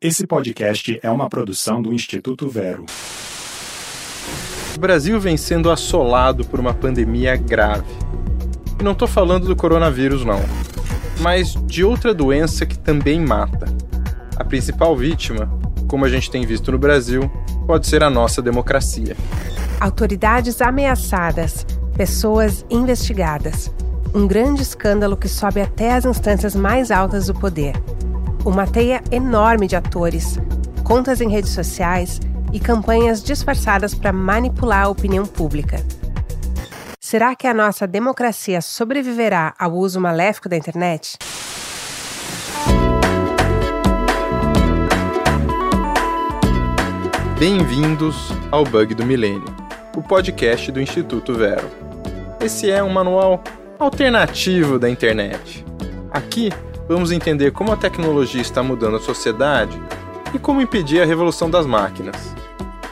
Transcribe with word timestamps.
Esse 0.00 0.28
podcast 0.28 1.00
é 1.02 1.10
uma 1.10 1.28
produção 1.28 1.82
do 1.82 1.92
Instituto 1.92 2.48
Vero. 2.48 2.86
O 4.76 4.78
Brasil 4.78 5.18
vem 5.18 5.36
sendo 5.36 5.72
assolado 5.72 6.44
por 6.44 6.60
uma 6.60 6.72
pandemia 6.72 7.34
grave. 7.34 7.90
E 8.78 8.84
não 8.84 8.92
estou 8.92 9.08
falando 9.08 9.48
do 9.48 9.56
coronavírus, 9.56 10.24
não, 10.24 10.38
mas 11.20 11.56
de 11.66 11.82
outra 11.82 12.14
doença 12.14 12.64
que 12.64 12.78
também 12.78 13.18
mata. 13.18 13.66
A 14.36 14.44
principal 14.44 14.96
vítima, 14.96 15.50
como 15.88 16.04
a 16.04 16.08
gente 16.08 16.30
tem 16.30 16.46
visto 16.46 16.70
no 16.70 16.78
Brasil, 16.78 17.28
pode 17.66 17.88
ser 17.88 18.04
a 18.04 18.08
nossa 18.08 18.40
democracia. 18.40 19.16
Autoridades 19.80 20.62
ameaçadas, 20.62 21.66
pessoas 21.96 22.64
investigadas. 22.70 23.74
Um 24.14 24.28
grande 24.28 24.62
escândalo 24.62 25.16
que 25.16 25.28
sobe 25.28 25.60
até 25.60 25.94
as 25.94 26.04
instâncias 26.04 26.54
mais 26.54 26.92
altas 26.92 27.26
do 27.26 27.34
poder 27.34 27.74
uma 28.44 28.66
teia 28.66 29.02
enorme 29.10 29.66
de 29.66 29.76
atores, 29.76 30.38
contas 30.84 31.20
em 31.20 31.30
redes 31.30 31.50
sociais 31.50 32.20
e 32.52 32.60
campanhas 32.60 33.22
disfarçadas 33.22 33.94
para 33.94 34.12
manipular 34.12 34.84
a 34.84 34.88
opinião 34.88 35.26
pública. 35.26 35.84
Será 37.00 37.34
que 37.34 37.46
a 37.46 37.54
nossa 37.54 37.86
democracia 37.86 38.60
sobreviverá 38.60 39.54
ao 39.58 39.72
uso 39.72 40.00
maléfico 40.00 40.48
da 40.48 40.56
internet? 40.56 41.16
Bem-vindos 47.38 48.16
ao 48.50 48.64
Bug 48.64 48.94
do 48.94 49.06
Milênio, 49.06 49.44
o 49.96 50.02
podcast 50.02 50.72
do 50.72 50.80
Instituto 50.80 51.34
Vero. 51.34 51.70
Esse 52.40 52.70
é 52.70 52.82
um 52.82 52.90
manual 52.90 53.42
alternativo 53.78 54.78
da 54.78 54.90
internet. 54.90 55.64
Aqui 56.10 56.50
vamos 56.88 57.12
entender 57.12 57.52
como 57.52 57.70
a 57.70 57.76
tecnologia 57.76 58.40
está 58.40 58.62
mudando 58.62 58.96
a 58.96 59.00
sociedade 59.00 59.80
e 60.34 60.38
como 60.38 60.62
impedir 60.62 61.02
a 61.02 61.04
revolução 61.04 61.50
das 61.50 61.66
máquinas. 61.66 62.34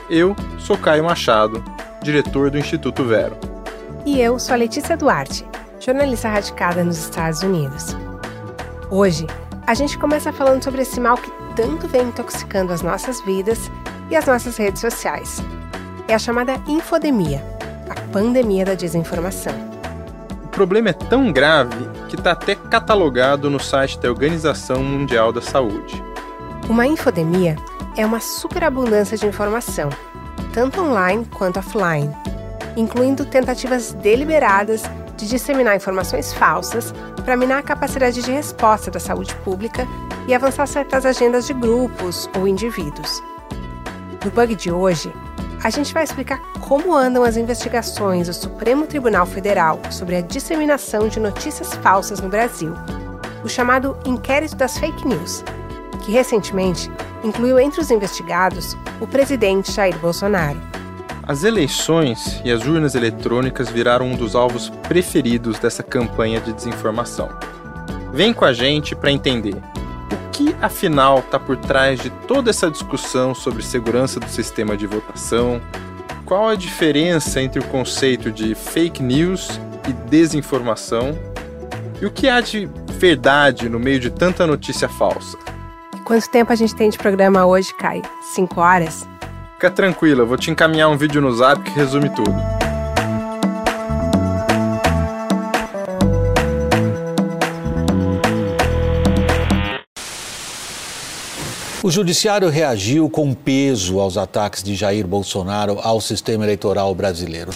Eu 0.08 0.36
sou 0.58 0.76
Caio 0.76 1.04
Machado, 1.04 1.64
diretor 2.02 2.50
do 2.50 2.58
Instituto 2.58 3.04
Vero. 3.04 3.36
E 4.04 4.20
eu 4.20 4.38
sou 4.38 4.54
a 4.54 4.58
Letícia 4.58 4.96
Duarte, 4.96 5.44
jornalista 5.80 6.28
radicada 6.28 6.84
nos 6.84 6.98
Estados 6.98 7.42
Unidos. 7.42 7.96
Hoje, 8.90 9.26
a 9.66 9.74
gente 9.74 9.98
começa 9.98 10.32
falando 10.32 10.62
sobre 10.62 10.82
esse 10.82 11.00
mal 11.00 11.16
que 11.16 11.32
tanto 11.56 11.88
vem 11.88 12.02
intoxicando 12.02 12.72
as 12.72 12.82
nossas 12.82 13.20
vidas 13.22 13.70
e 14.10 14.14
as 14.14 14.26
nossas 14.26 14.56
redes 14.56 14.80
sociais. 14.80 15.42
É 16.06 16.14
a 16.14 16.18
chamada 16.18 16.60
infodemia, 16.68 17.42
a 17.88 18.00
pandemia 18.12 18.64
da 18.64 18.74
desinformação 18.74 19.75
problema 20.56 20.88
é 20.88 20.92
tão 20.94 21.30
grave 21.30 21.86
que 22.08 22.16
está 22.16 22.32
até 22.32 22.54
catalogado 22.54 23.50
no 23.50 23.60
site 23.60 24.00
da 24.00 24.08
Organização 24.08 24.82
Mundial 24.82 25.30
da 25.30 25.42
Saúde. 25.42 26.02
Uma 26.66 26.86
infodemia 26.86 27.56
é 27.94 28.06
uma 28.06 28.20
superabundância 28.20 29.18
de 29.18 29.26
informação, 29.26 29.90
tanto 30.54 30.80
online 30.80 31.26
quanto 31.26 31.58
offline, 31.58 32.10
incluindo 32.74 33.26
tentativas 33.26 33.92
deliberadas 33.92 34.84
de 35.18 35.28
disseminar 35.28 35.76
informações 35.76 36.32
falsas 36.32 36.94
para 37.22 37.36
minar 37.36 37.58
a 37.58 37.62
capacidade 37.62 38.22
de 38.22 38.32
resposta 38.32 38.90
da 38.90 38.98
saúde 38.98 39.34
pública 39.44 39.86
e 40.26 40.34
avançar 40.34 40.66
certas 40.66 41.04
agendas 41.04 41.46
de 41.46 41.52
grupos 41.52 42.30
ou 42.34 42.48
indivíduos. 42.48 43.22
No 44.24 44.30
bug 44.30 44.54
de 44.54 44.72
hoje, 44.72 45.12
a 45.62 45.70
gente 45.70 45.92
vai 45.92 46.04
explicar 46.04 46.38
como 46.60 46.94
andam 46.94 47.24
as 47.24 47.36
investigações 47.36 48.26
do 48.26 48.34
Supremo 48.34 48.86
Tribunal 48.86 49.26
Federal 49.26 49.80
sobre 49.90 50.16
a 50.16 50.20
disseminação 50.20 51.08
de 51.08 51.18
notícias 51.18 51.74
falsas 51.76 52.20
no 52.20 52.28
Brasil, 52.28 52.74
o 53.44 53.48
chamado 53.48 53.96
Inquérito 54.04 54.56
das 54.56 54.78
Fake 54.78 55.06
News, 55.06 55.42
que 56.04 56.12
recentemente 56.12 56.90
incluiu 57.24 57.58
entre 57.58 57.80
os 57.80 57.90
investigados 57.90 58.76
o 59.00 59.06
presidente 59.06 59.72
Jair 59.72 59.98
Bolsonaro. 59.98 60.60
As 61.22 61.42
eleições 61.42 62.40
e 62.44 62.52
as 62.52 62.64
urnas 62.66 62.94
eletrônicas 62.94 63.68
viraram 63.68 64.06
um 64.06 64.16
dos 64.16 64.36
alvos 64.36 64.70
preferidos 64.86 65.58
dessa 65.58 65.82
campanha 65.82 66.40
de 66.40 66.52
desinformação. 66.52 67.28
Vem 68.12 68.32
com 68.32 68.44
a 68.44 68.52
gente 68.52 68.94
para 68.94 69.10
entender 69.10 69.56
que 70.36 70.54
afinal 70.60 71.20
está 71.20 71.40
por 71.40 71.56
trás 71.56 71.98
de 71.98 72.10
toda 72.10 72.50
essa 72.50 72.70
discussão 72.70 73.34
sobre 73.34 73.62
segurança 73.62 74.20
do 74.20 74.28
sistema 74.28 74.76
de 74.76 74.86
votação? 74.86 75.62
Qual 76.26 76.46
a 76.46 76.54
diferença 76.54 77.40
entre 77.40 77.58
o 77.58 77.64
conceito 77.64 78.30
de 78.30 78.54
fake 78.54 79.02
news 79.02 79.58
e 79.88 79.92
desinformação? 80.10 81.18
E 82.02 82.04
o 82.04 82.10
que 82.10 82.28
há 82.28 82.42
de 82.42 82.68
verdade 82.92 83.66
no 83.66 83.78
meio 83.78 83.98
de 83.98 84.10
tanta 84.10 84.46
notícia 84.46 84.90
falsa? 84.90 85.38
Quanto 86.04 86.28
tempo 86.28 86.52
a 86.52 86.56
gente 86.56 86.74
tem 86.74 86.90
de 86.90 86.98
programa 86.98 87.46
hoje, 87.46 87.74
Kai? 87.74 88.02
Cinco 88.34 88.60
horas? 88.60 89.08
Fica 89.54 89.70
tranquila, 89.70 90.26
vou 90.26 90.36
te 90.36 90.50
encaminhar 90.50 90.90
um 90.90 90.98
vídeo 90.98 91.22
no 91.22 91.32
zap 91.32 91.62
que 91.62 91.70
resume 91.70 92.10
tudo. 92.10 92.55
O 101.86 101.90
judiciário 101.92 102.48
reagiu 102.48 103.08
com 103.08 103.32
peso 103.32 104.00
aos 104.00 104.16
ataques 104.16 104.60
de 104.60 104.74
Jair 104.74 105.06
Bolsonaro 105.06 105.78
ao 105.80 106.00
sistema 106.00 106.42
eleitoral 106.42 106.92
brasileiro. 106.92 107.52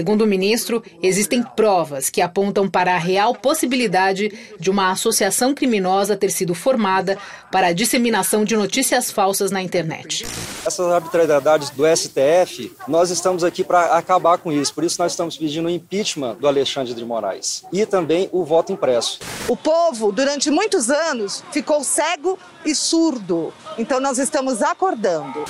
Segundo 0.00 0.22
o 0.22 0.26
ministro, 0.26 0.82
existem 1.02 1.42
provas 1.42 2.08
que 2.08 2.22
apontam 2.22 2.66
para 2.66 2.94
a 2.94 2.98
real 2.98 3.34
possibilidade 3.34 4.32
de 4.58 4.70
uma 4.70 4.90
associação 4.90 5.54
criminosa 5.54 6.16
ter 6.16 6.30
sido 6.30 6.54
formada 6.54 7.18
para 7.52 7.66
a 7.66 7.72
disseminação 7.74 8.42
de 8.42 8.56
notícias 8.56 9.10
falsas 9.10 9.50
na 9.50 9.60
internet. 9.60 10.24
Essas 10.64 10.86
arbitrariedades 10.90 11.68
do 11.68 11.84
STF, 11.86 12.74
nós 12.88 13.10
estamos 13.10 13.44
aqui 13.44 13.62
para 13.62 13.94
acabar 13.98 14.38
com 14.38 14.50
isso. 14.50 14.72
Por 14.72 14.84
isso 14.84 14.96
nós 14.98 15.12
estamos 15.12 15.36
pedindo 15.36 15.66
o 15.66 15.70
impeachment 15.70 16.36
do 16.36 16.48
Alexandre 16.48 16.94
de 16.94 17.04
Moraes 17.04 17.62
e 17.70 17.84
também 17.84 18.26
o 18.32 18.42
voto 18.42 18.72
impresso. 18.72 19.20
O 19.48 19.54
povo, 19.54 20.10
durante 20.10 20.50
muitos 20.50 20.88
anos, 20.88 21.44
ficou 21.52 21.84
cego 21.84 22.38
e 22.64 22.74
surdo. 22.74 23.52
Então 23.76 24.00
nós 24.00 24.16
estamos 24.16 24.62
acordando. 24.62 25.44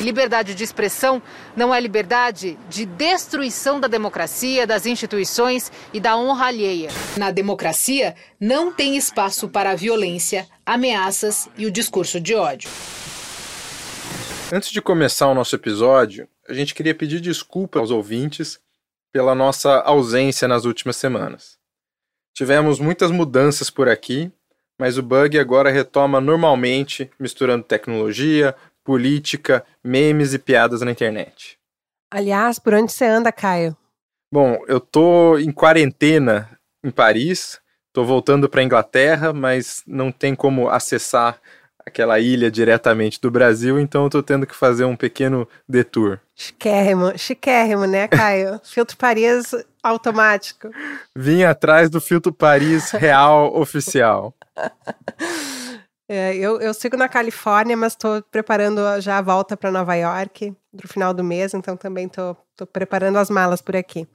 Liberdade 0.00 0.54
de 0.54 0.62
expressão 0.62 1.22
não 1.56 1.74
é 1.74 1.80
liberdade 1.80 2.58
de 2.68 2.84
destruição 2.84 3.80
da 3.80 3.88
democracia, 3.88 4.66
das 4.66 4.84
instituições 4.84 5.72
e 5.92 5.98
da 5.98 6.16
honra 6.16 6.46
alheia. 6.46 6.90
Na 7.16 7.30
democracia, 7.30 8.14
não 8.38 8.70
tem 8.70 8.96
espaço 8.96 9.48
para 9.48 9.70
a 9.70 9.74
violência, 9.74 10.46
ameaças 10.66 11.48
e 11.56 11.64
o 11.64 11.70
discurso 11.70 12.20
de 12.20 12.34
ódio. 12.34 12.68
Antes 14.52 14.70
de 14.70 14.82
começar 14.82 15.28
o 15.28 15.34
nosso 15.34 15.56
episódio, 15.56 16.28
a 16.46 16.52
gente 16.52 16.74
queria 16.74 16.94
pedir 16.94 17.20
desculpa 17.20 17.78
aos 17.78 17.90
ouvintes 17.90 18.60
pela 19.10 19.34
nossa 19.34 19.80
ausência 19.80 20.46
nas 20.46 20.66
últimas 20.66 20.96
semanas. 20.96 21.56
Tivemos 22.34 22.78
muitas 22.78 23.10
mudanças 23.10 23.70
por 23.70 23.88
aqui, 23.88 24.30
mas 24.78 24.98
o 24.98 25.02
bug 25.02 25.38
agora 25.38 25.70
retoma 25.70 26.20
normalmente, 26.20 27.10
misturando 27.18 27.64
tecnologia, 27.64 28.54
política, 28.86 29.64
memes 29.82 30.32
e 30.32 30.38
piadas 30.38 30.80
na 30.80 30.92
internet. 30.92 31.58
Aliás, 32.08 32.60
por 32.60 32.72
onde 32.72 32.92
você 32.92 33.04
anda, 33.04 33.32
Caio? 33.32 33.76
Bom, 34.32 34.58
eu 34.68 34.78
tô 34.78 35.36
em 35.36 35.50
quarentena 35.50 36.48
em 36.84 36.90
Paris, 36.90 37.60
tô 37.92 38.04
voltando 38.04 38.48
para 38.48 38.62
Inglaterra, 38.62 39.32
mas 39.32 39.82
não 39.86 40.12
tem 40.12 40.36
como 40.36 40.68
acessar 40.68 41.40
aquela 41.84 42.18
ilha 42.20 42.50
diretamente 42.50 43.20
do 43.20 43.30
Brasil, 43.30 43.78
então 43.78 44.04
eu 44.04 44.10
tô 44.10 44.22
tendo 44.22 44.46
que 44.46 44.54
fazer 44.54 44.84
um 44.84 44.96
pequeno 44.96 45.48
detour. 45.68 46.18
Chiquérrimo, 46.34 47.16
chiquérrimo, 47.16 47.86
né, 47.86 48.08
Caio? 48.08 48.60
filtro 48.64 48.96
Paris 48.96 49.54
automático. 49.82 50.68
Vim 51.16 51.44
atrás 51.44 51.88
do 51.88 52.00
filtro 52.00 52.32
Paris 52.32 52.90
real 52.90 53.56
oficial. 53.56 54.34
É, 56.08 56.36
eu, 56.36 56.60
eu 56.60 56.72
sigo 56.72 56.96
na 56.96 57.08
Califórnia, 57.08 57.76
mas 57.76 57.92
estou 57.92 58.22
preparando 58.30 58.80
já 59.00 59.18
a 59.18 59.22
volta 59.22 59.56
para 59.56 59.72
Nova 59.72 59.94
York 59.94 60.54
no 60.72 60.88
final 60.88 61.12
do 61.12 61.24
mês, 61.24 61.52
então 61.52 61.76
também 61.76 62.06
estou 62.06 62.36
preparando 62.72 63.18
as 63.18 63.28
malas 63.28 63.60
por 63.60 63.74
aqui. 63.74 64.06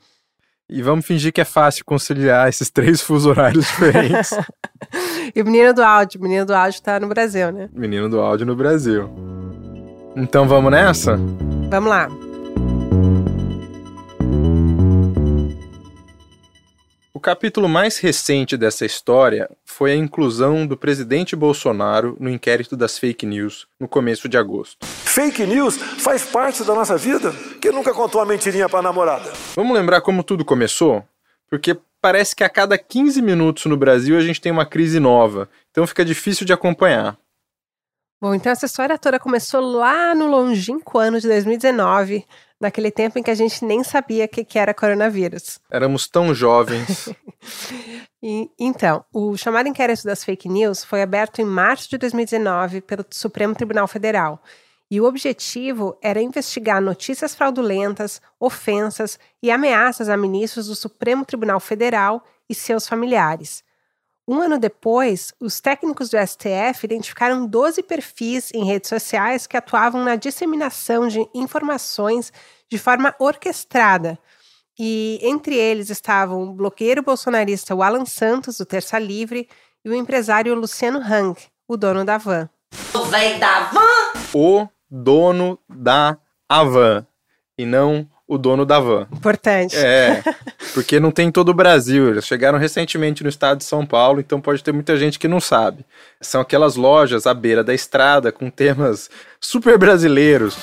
E 0.70 0.82
vamos 0.82 1.06
fingir 1.06 1.34
que 1.34 1.42
é 1.42 1.46
fácil 1.46 1.84
conciliar 1.84 2.48
esses 2.48 2.70
três 2.72 3.02
fusos 3.02 3.26
horários 3.26 3.66
diferentes. 3.66 4.32
e 5.36 5.42
o 5.42 5.46
menino 5.46 5.74
do 5.74 5.84
áudio, 5.84 6.20
o 6.20 6.24
menino 6.24 6.46
do 6.46 6.56
áudio 6.56 6.78
está 6.78 6.98
no 6.98 7.08
Brasil, 7.08 7.52
né? 7.52 7.70
Menino 7.74 8.08
do 8.08 8.22
áudio 8.22 8.46
no 8.46 8.56
Brasil. 8.56 9.10
Então 10.16 10.48
vamos 10.48 10.72
nessa? 10.72 11.18
Vamos 11.70 11.90
lá. 11.90 12.08
Capítulo 17.22 17.70
mais 17.70 17.98
recente 18.00 18.58
dessa 18.58 18.86
história 18.86 19.50
foi 19.64 19.94
a 19.94 19.96
inclusão 19.96 20.68
do 20.68 20.76
presidente 20.76 21.36
Bolsonaro 21.36 22.18
no 22.20 22.30
inquérito 22.30 22.76
das 22.76 22.98
fake 22.98 23.26
news 23.26 23.68
no 23.80 23.88
começo 23.88 24.28
de 24.28 24.38
agosto. 24.38 24.86
Fake 24.86 25.46
news 25.46 25.78
faz 25.78 26.24
parte 26.26 26.64
da 26.66 26.76
nossa 26.76 26.98
vida? 26.98 27.34
Quem 27.62 27.72
nunca 27.72 27.94
contou 27.94 28.20
uma 28.20 28.28
mentirinha 28.28 28.68
para 28.68 28.80
a 28.80 28.84
namorada? 28.84 29.32
Vamos 29.56 29.78
lembrar 29.78 30.02
como 30.02 30.24
tudo 30.24 30.44
começou? 30.44 31.06
porque 31.52 31.78
parece 32.00 32.34
que 32.34 32.46
a 32.46 32.50
cada 32.50 32.78
15 32.78 33.22
minutos 33.22 33.66
no 33.66 33.76
Brasil 33.76 34.18
a 34.18 34.22
gente 34.22 34.40
tem 34.40 34.54
uma 34.54 34.66
crise 34.66 35.02
nova, 35.02 35.50
então 35.70 35.86
fica 35.86 36.06
difícil 36.06 36.46
de 36.46 36.54
acompanhar. 36.54 37.18
Bom, 38.22 38.34
então 38.34 38.52
essa 38.52 38.66
história 38.66 38.98
toda 38.98 39.20
começou 39.20 39.60
lá 39.60 40.16
no 40.16 40.28
longínquo 40.28 40.98
ano 40.98 41.20
de 41.20 41.28
2019, 41.28 42.26
naquele 42.62 42.92
tempo 42.92 43.18
em 43.18 43.24
que 43.24 43.32
a 43.32 43.36
gente 43.36 43.66
nem 43.66 43.84
sabia 43.84 44.26
o 44.26 44.28
que, 44.28 44.46
que 44.46 44.60
era 44.60 44.74
coronavírus. 44.74 45.60
Éramos 45.70 46.08
tão 46.08 46.34
jovens. 46.34 47.10
e, 48.22 48.50
então, 48.60 49.04
o 49.12 49.36
chamado 49.36 49.68
inquérito 49.68 50.04
das 50.04 50.24
fake 50.24 50.48
news 50.48 50.84
foi 50.84 51.02
aberto 51.02 51.42
em 51.42 51.46
março 51.46 51.90
de 51.90 51.98
2019 51.98 52.82
pelo 52.82 53.04
Supremo 53.10 53.56
Tribunal 53.56 53.88
Federal. 53.88 54.42
E 54.90 55.02
o 55.02 55.06
objetivo 55.06 55.98
era 56.02 56.22
investigar 56.22 56.82
notícias 56.82 57.34
fraudulentas, 57.34 58.22
ofensas 58.40 59.18
e 59.42 59.50
ameaças 59.50 60.10
a 60.10 60.16
ministros 60.16 60.68
do 60.68 60.76
Supremo 60.76 61.26
Tribunal 61.26 61.60
Federal 61.60 62.24
e 62.48 62.54
seus 62.54 62.88
familiares. 62.88 63.64
Um 64.32 64.40
ano 64.40 64.58
depois, 64.58 65.34
os 65.42 65.60
técnicos 65.60 66.10
do 66.10 66.18
STF 66.18 66.86
identificaram 66.86 67.46
12 67.46 67.84
perfis 67.84 68.50
em 68.54 68.64
redes 68.64 68.88
sociais 68.88 69.46
que 69.46 69.58
atuavam 69.58 70.06
na 70.06 70.16
disseminação 70.16 71.06
de 71.10 71.28
informações 71.36 72.32
de 72.72 72.78
forma 72.78 73.14
orquestrada. 73.20 74.18
E 74.80 75.20
entre 75.22 75.54
eles 75.58 75.90
estavam 75.90 76.44
o 76.44 76.54
bloqueiro 76.54 77.04
bolsonarista 77.04 77.74
Alan 77.74 78.06
Santos, 78.06 78.58
do 78.58 78.66
Terça 78.66 78.98
Livre, 78.98 79.50
e 79.84 79.90
o 79.90 79.94
empresário 79.94 80.56
Luciano 80.56 81.00
Hang, 81.00 81.38
o 81.68 81.76
dono 81.76 82.06
da 82.06 82.18
van. 82.18 82.50
O 82.94 83.04
velho 83.04 83.38
da 83.38 83.64
van! 83.66 84.22
O 84.34 84.66
dono 84.90 85.60
da 85.68 86.18
van. 86.50 87.06
E 87.58 87.66
não 87.66 88.10
o 88.26 88.38
dono 88.38 88.66
da 88.66 88.80
van. 88.80 89.10
Importante. 89.12 89.76
É, 89.76 90.24
porque 90.74 91.00
não 91.00 91.12
tem 91.12 91.28
em 91.28 91.32
todo 91.32 91.50
o 91.50 91.54
Brasil. 91.54 92.10
Eles 92.10 92.26
chegaram 92.26 92.58
recentemente 92.58 93.24
no 93.24 93.30
estado 93.30 93.60
de 93.60 93.64
São 93.64 93.86
Paulo, 93.86 94.20
então 94.20 94.42
pode 94.42 94.64
ter 94.64 94.72
muita 94.72 94.98
gente 94.98 95.20
que 95.20 95.28
não 95.28 95.40
sabe. 95.40 95.86
São 96.20 96.42
aquelas 96.42 96.76
lojas 96.76 97.28
à 97.28 97.34
beira 97.34 97.64
da 97.64 97.74
estrada 97.74 98.32
com 98.32 98.50
temas 98.50 99.10
super 99.40 99.78
brasileiros, 99.78 100.58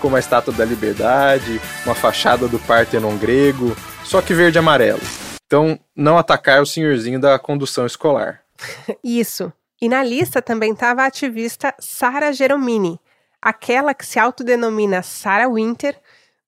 como 0.00 0.16
a 0.16 0.18
Estátua 0.18 0.52
da 0.52 0.64
Liberdade, 0.64 1.60
uma 1.84 1.94
fachada 1.94 2.48
do 2.48 2.58
Partenon 2.58 3.16
grego, 3.16 3.76
só 4.04 4.20
que 4.20 4.34
verde 4.34 4.58
e 4.58 4.60
amarelo. 4.60 5.00
Então, 5.46 5.78
não 5.94 6.18
atacar 6.18 6.62
o 6.62 6.66
senhorzinho 6.66 7.20
da 7.20 7.38
condução 7.38 7.86
escolar. 7.86 8.40
Isso. 9.02 9.52
E 9.80 9.88
na 9.88 10.02
lista 10.02 10.40
também 10.40 10.72
estava 10.72 11.02
a 11.02 11.06
ativista 11.06 11.74
Sara 11.78 12.32
Geromini, 12.32 13.00
aquela 13.40 13.92
que 13.92 14.06
se 14.06 14.18
autodenomina 14.18 15.02
Sarah 15.02 15.48
Winter, 15.48 15.96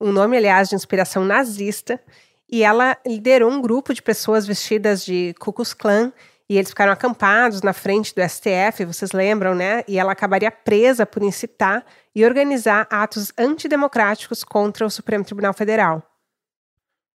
um 0.00 0.12
nome, 0.12 0.36
aliás, 0.36 0.68
de 0.68 0.76
inspiração 0.76 1.24
nazista, 1.24 2.00
e 2.54 2.62
ela 2.62 2.96
liderou 3.04 3.50
um 3.50 3.60
grupo 3.60 3.92
de 3.92 4.00
pessoas 4.00 4.46
vestidas 4.46 5.04
de 5.04 5.34
Ku 5.40 5.52
Klux 5.52 5.74
Klan 5.74 6.12
e 6.48 6.56
eles 6.56 6.68
ficaram 6.68 6.92
acampados 6.92 7.62
na 7.62 7.72
frente 7.72 8.14
do 8.14 8.22
STF, 8.22 8.84
vocês 8.84 9.10
lembram, 9.10 9.56
né? 9.56 9.82
E 9.88 9.98
ela 9.98 10.12
acabaria 10.12 10.52
presa 10.52 11.04
por 11.04 11.20
incitar 11.24 11.84
e 12.14 12.24
organizar 12.24 12.86
atos 12.88 13.32
antidemocráticos 13.36 14.44
contra 14.44 14.86
o 14.86 14.90
Supremo 14.90 15.24
Tribunal 15.24 15.52
Federal. 15.52 16.00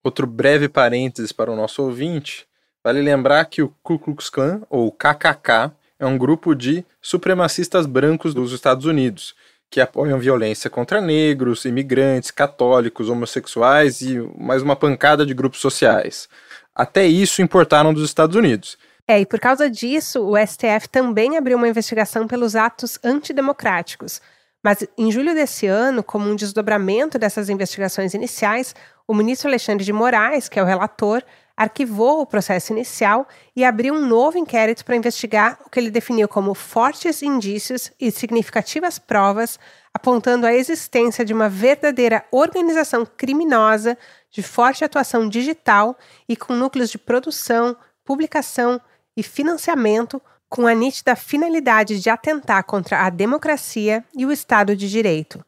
Outro 0.03 0.27
breve 0.27 0.71
parênteses 0.71 1.33
para 1.33 1.53
o 1.53 1.57
nosso 1.57 1.83
ouvinte, 1.83 2.49
vale 2.83 3.03
lembrar 3.03 3.45
que 3.45 3.61
o 3.61 3.69
Ku 3.83 3.99
Klux 3.99 4.31
Klan, 4.31 4.63
ou 4.71 4.91
KKK, 4.91 5.71
é 5.99 6.07
um 6.07 6.17
grupo 6.17 6.55
de 6.55 6.83
supremacistas 7.03 7.85
brancos 7.85 8.33
dos 8.33 8.53
Estados 8.53 8.87
Unidos, 8.87 9.35
que 9.71 9.81
apoiam 9.81 10.19
violência 10.19 10.71
contra 10.71 11.01
negros, 11.01 11.65
imigrantes, 11.65 12.31
católicos, 12.31 13.09
homossexuais 13.09 14.01
e 14.01 14.19
mais 14.39 14.63
uma 14.63 14.77
pancada 14.77 15.27
de 15.27 15.35
grupos 15.35 15.61
sociais. 15.61 16.29
Até 16.75 17.07
isso 17.07 17.43
importaram 17.43 17.93
dos 17.93 18.05
Estados 18.05 18.37
Unidos. 18.37 18.79
É, 19.09 19.21
e 19.21 19.27
por 19.27 19.39
causa 19.39 19.71
disso, 19.71 20.21
o 20.21 20.37
STF 20.37 20.89
também 20.91 21.37
abriu 21.37 21.57
uma 21.57 21.69
investigação 21.69 22.27
pelos 22.27 22.57
atos 22.57 22.99
antidemocráticos. 23.05 24.21
Mas 24.63 24.87
em 24.99 25.13
julho 25.13 25.33
desse 25.33 25.67
ano, 25.67 26.03
como 26.03 26.29
um 26.29 26.35
desdobramento 26.35 27.19
dessas 27.19 27.49
investigações 27.49 28.15
iniciais, 28.15 28.75
o 29.07 29.15
ministro 29.15 29.49
Alexandre 29.49 29.85
de 29.85 29.93
Moraes, 29.93 30.49
que 30.49 30.59
é 30.59 30.63
o 30.63 30.67
relator, 30.67 31.23
arquivou 31.57 32.21
o 32.21 32.27
processo 32.27 32.73
inicial 32.73 33.27
e 33.55 33.65
abriu 33.65 33.95
um 33.95 34.05
novo 34.05 34.37
inquérito 34.37 34.85
para 34.85 34.97
investigar 34.97 35.59
o 35.65 35.71
que 35.71 35.81
ele 35.81 35.91
definiu 35.91 36.29
como 36.29 36.55
fortes 36.55 37.23
indícios 37.23 37.91
e 37.99 38.11
significativas 38.11 38.99
provas 38.99 39.59
apontando 39.95 40.47
a 40.47 40.53
existência 40.53 41.25
de 41.25 41.33
uma 41.33 41.49
verdadeira 41.49 42.23
organização 42.31 43.07
criminosa 43.07 43.97
de 44.31 44.43
forte 44.43 44.85
atuação 44.85 45.27
digital 45.27 45.97
e 46.29 46.37
com 46.37 46.55
núcleos 46.55 46.91
de 46.91 46.99
produção, 46.99 47.75
publicação 48.05 48.79
e 49.17 49.23
financiamento 49.23 50.21
com 50.51 50.67
a 50.67 50.75
nítida 50.75 51.17
finalidade 51.17 51.99
de 51.99 52.11
atentar 52.11 52.65
contra 52.65 53.07
a 53.07 53.11
democracia 53.11 54.05
e 54.15 54.27
o 54.27 54.31
Estado 54.31 54.77
de 54.77 54.89
Direito. 54.89 55.43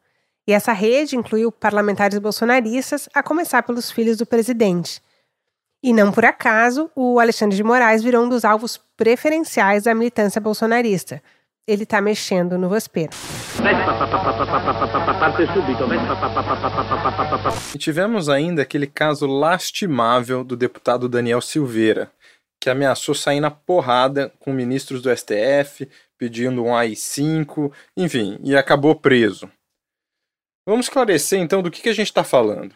E 0.47 0.51
essa 0.51 0.73
rede 0.73 1.15
incluiu 1.15 1.51
parlamentares 1.51 2.17
bolsonaristas, 2.17 3.07
a 3.13 3.21
começar 3.21 3.61
pelos 3.61 3.91
filhos 3.91 4.17
do 4.17 4.25
presidente. 4.25 4.99
E 5.81 5.93
não 5.93 6.11
por 6.11 6.25
acaso, 6.25 6.91
o 6.93 7.19
Alexandre 7.19 7.55
de 7.55 7.63
Moraes 7.63 8.03
virou 8.03 8.25
um 8.25 8.29
dos 8.29 8.43
alvos 8.43 8.77
preferenciais 8.97 9.83
da 9.83 9.95
militância 9.95 10.41
bolsonarista. 10.41 11.23
Ele 11.65 11.83
está 11.83 12.01
mexendo 12.01 12.57
no 12.57 12.67
vespeiro. 12.67 13.11
E 17.73 17.77
tivemos 17.77 18.27
ainda 18.27 18.61
aquele 18.61 18.87
caso 18.87 19.25
lastimável 19.25 20.43
do 20.43 20.57
deputado 20.57 21.07
Daniel 21.07 21.39
Silveira, 21.39 22.11
que 22.59 22.69
ameaçou 22.69 23.15
sair 23.15 23.39
na 23.39 23.49
porrada 23.49 24.33
com 24.39 24.51
ministros 24.51 25.01
do 25.01 25.15
STF, 25.15 25.87
pedindo 26.17 26.61
um 26.61 26.75
AI-5, 26.75 27.71
enfim, 27.95 28.37
e 28.43 28.53
acabou 28.53 28.95
preso. 28.95 29.49
Vamos 30.67 30.87
esclarecer 30.87 31.39
então 31.39 31.63
do 31.63 31.71
que, 31.71 31.81
que 31.81 31.89
a 31.89 31.93
gente 31.93 32.07
está 32.07 32.23
falando. 32.23 32.75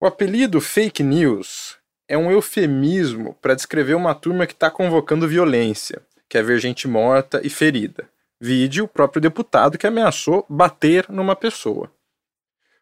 O 0.00 0.06
apelido 0.06 0.60
fake 0.60 1.02
news 1.02 1.78
é 2.08 2.18
um 2.18 2.30
eufemismo 2.30 3.34
para 3.40 3.54
descrever 3.54 3.94
uma 3.94 4.14
turma 4.14 4.46
que 4.46 4.52
está 4.52 4.70
convocando 4.70 5.28
violência, 5.28 6.02
quer 6.28 6.44
ver 6.44 6.58
gente 6.58 6.86
morta 6.88 7.40
e 7.44 7.48
ferida. 7.48 8.08
Vide 8.40 8.82
o 8.82 8.88
próprio 8.88 9.22
deputado 9.22 9.78
que 9.78 9.86
ameaçou 9.86 10.44
bater 10.48 11.06
numa 11.08 11.36
pessoa. 11.36 11.90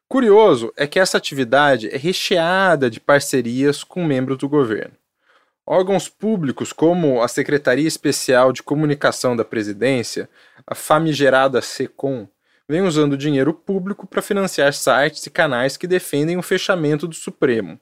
Curioso 0.08 0.72
é 0.76 0.86
que 0.86 0.98
essa 0.98 1.18
atividade 1.18 1.88
é 1.88 1.96
recheada 1.96 2.90
de 2.90 2.98
parcerias 2.98 3.84
com 3.84 4.04
membros 4.04 4.38
do 4.38 4.48
governo. 4.48 4.94
Órgãos 5.66 6.08
públicos 6.08 6.72
como 6.72 7.22
a 7.22 7.28
Secretaria 7.28 7.86
Especial 7.86 8.52
de 8.52 8.62
Comunicação 8.62 9.36
da 9.36 9.44
Presidência, 9.44 10.28
a 10.66 10.74
famigerada 10.74 11.62
SECOM, 11.62 12.26
vem 12.68 12.82
usando 12.82 13.16
dinheiro 13.16 13.52
público 13.52 14.06
para 14.06 14.22
financiar 14.22 14.72
sites 14.72 15.26
e 15.26 15.30
canais 15.30 15.76
que 15.76 15.86
defendem 15.86 16.36
o 16.36 16.42
fechamento 16.42 17.06
do 17.06 17.14
Supremo. 17.14 17.80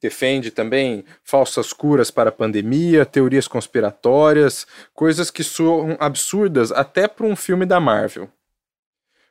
Defende 0.00 0.50
também 0.50 1.04
falsas 1.24 1.72
curas 1.72 2.10
para 2.10 2.28
a 2.28 2.32
pandemia, 2.32 3.06
teorias 3.06 3.48
conspiratórias, 3.48 4.66
coisas 4.92 5.30
que 5.30 5.42
soam 5.42 5.96
absurdas 5.98 6.70
até 6.70 7.08
para 7.08 7.26
um 7.26 7.34
filme 7.34 7.64
da 7.64 7.80
Marvel. 7.80 8.30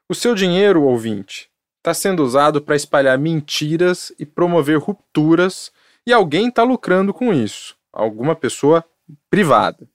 O 0.10 0.16
seu 0.16 0.34
dinheiro, 0.34 0.84
ouvinte, 0.84 1.50
está 1.78 1.94
sendo 1.94 2.24
usado 2.24 2.62
para 2.62 2.76
espalhar 2.76 3.18
mentiras 3.20 4.12
e 4.18 4.26
promover 4.26 4.80
rupturas 4.80 5.72
e 6.06 6.14
alguém 6.14 6.48
está 6.48 6.64
lucrando 6.64 7.14
com 7.14 7.34
isso, 7.34 7.76
alguma 7.94 8.36
pessoa 8.36 8.84
privada. 9.30 9.88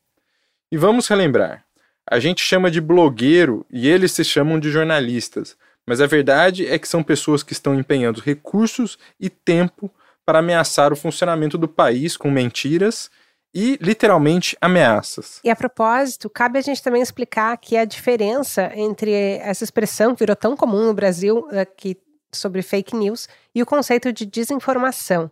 E 0.71 0.77
vamos 0.77 1.09
relembrar: 1.09 1.65
a 2.11 2.19
gente 2.19 2.43
chama 2.43 2.71
de 2.71 2.81
blogueiro 2.81 3.65
e 3.71 3.89
eles 3.89 4.13
se 4.13 4.25
chamam 4.25 4.59
de 4.59 4.71
jornalistas, 4.71 5.57
mas 5.87 6.01
a 6.01 6.07
verdade 6.07 6.67
é 6.67 6.79
que 6.79 6.89
são 6.89 7.03
pessoas 7.03 7.43
que 7.43 7.53
estão 7.53 7.75
empenhando 7.75 8.21
recursos 8.21 8.99
e 9.19 9.29
tempo 9.29 9.91
para 10.25 10.39
ameaçar 10.39 10.93
o 10.93 10.97
funcionamento 10.97 11.59
do 11.59 11.69
país 11.69 12.17
com 12.17 12.31
mentiras 12.31 13.11
e 13.55 13.79
literalmente 13.81 14.57
ameaças. 14.61 15.41
E 15.45 15.51
a 15.51 15.57
propósito, 15.57 16.31
cabe 16.31 16.59
a 16.59 16.63
gente 16.63 16.83
também 16.83 17.03
explicar 17.03 17.57
que 17.59 17.77
a 17.77 17.85
diferença 17.85 18.73
entre 18.75 19.13
essa 19.13 19.65
expressão 19.65 20.15
que 20.15 20.21
virou 20.21 20.37
tão 20.37 20.57
comum 20.57 20.87
no 20.87 20.95
Brasil 20.95 21.47
aqui 21.51 21.97
sobre 22.33 22.63
fake 22.63 22.97
news 22.97 23.29
e 23.55 23.63
o 23.63 23.67
conceito 23.67 24.13
de 24.13 24.25
desinformação. 24.25 25.31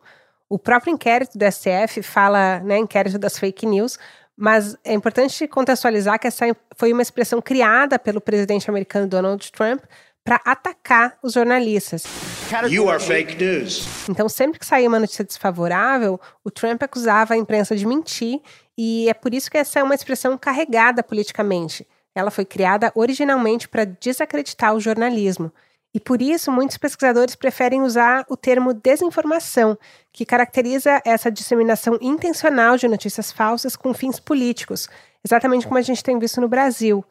O 0.49 0.59
próprio 0.59 0.93
inquérito 0.93 1.39
do 1.39 1.45
STF 1.51 2.03
fala, 2.03 2.59
né, 2.61 2.77
inquérito 2.77 3.19
das 3.19 3.39
fake 3.39 3.65
news, 3.65 3.99
mas 4.41 4.75
é 4.83 4.95
importante 4.95 5.47
contextualizar 5.47 6.19
que 6.19 6.27
essa 6.27 6.47
foi 6.75 6.95
uma 6.95 7.03
expressão 7.03 7.43
criada 7.43 7.99
pelo 7.99 8.23
presidente 8.23 8.71
americano 8.71 9.07
Donald 9.07 9.53
Trump 9.53 9.83
para 10.25 10.41
atacar 10.47 11.19
os 11.23 11.35
jornalistas. 11.35 12.05
You 12.71 12.89
are 12.89 13.03
fake 13.03 13.37
news. 13.37 14.09
Então, 14.09 14.31
sempre 14.31 14.59
que 14.59 14.65
saía 14.65 14.89
uma 14.89 14.99
notícia 14.99 15.23
desfavorável, 15.23 16.19
o 16.43 16.51
Trump 16.51 16.83
acusava 16.83 17.35
a 17.35 17.37
imprensa 17.37 17.77
de 17.77 17.87
mentir, 17.87 18.41
e 18.79 19.11
é 19.11 19.15
por 19.15 19.35
isso 19.35 19.51
que 19.51 19.59
essa 19.59 19.79
é 19.79 19.83
uma 19.83 19.95
expressão 19.95 20.39
carregada 20.39 21.03
politicamente. 21.03 21.87
Ela 22.15 22.31
foi 22.31 22.47
criada 22.47 22.91
originalmente 22.95 23.69
para 23.69 23.85
desacreditar 23.85 24.75
o 24.75 24.81
jornalismo. 24.81 25.53
E 25.93 25.99
por 25.99 26.23
isso, 26.23 26.53
muitos 26.53 26.77
pesquisadores 26.77 27.35
preferem 27.35 27.83
usar 27.83 28.25
o 28.29 28.37
termo 28.37 28.73
desinformação, 28.73 29.77
que 30.13 30.25
caracteriza 30.25 31.03
essa 31.05 31.31
disseminação 31.31 31.99
intencional 32.01 32.77
de 32.77 32.87
notícias 32.87 33.33
falsas 33.33 33.75
com 33.75 33.93
fins 33.93 34.21
políticos, 34.21 34.89
exatamente 35.25 35.67
como 35.67 35.79
a 35.79 35.83
gente 35.83 36.05
tem 36.05 36.19
visto 36.19 36.41
no 36.41 36.49
Brasil. 36.49 37.05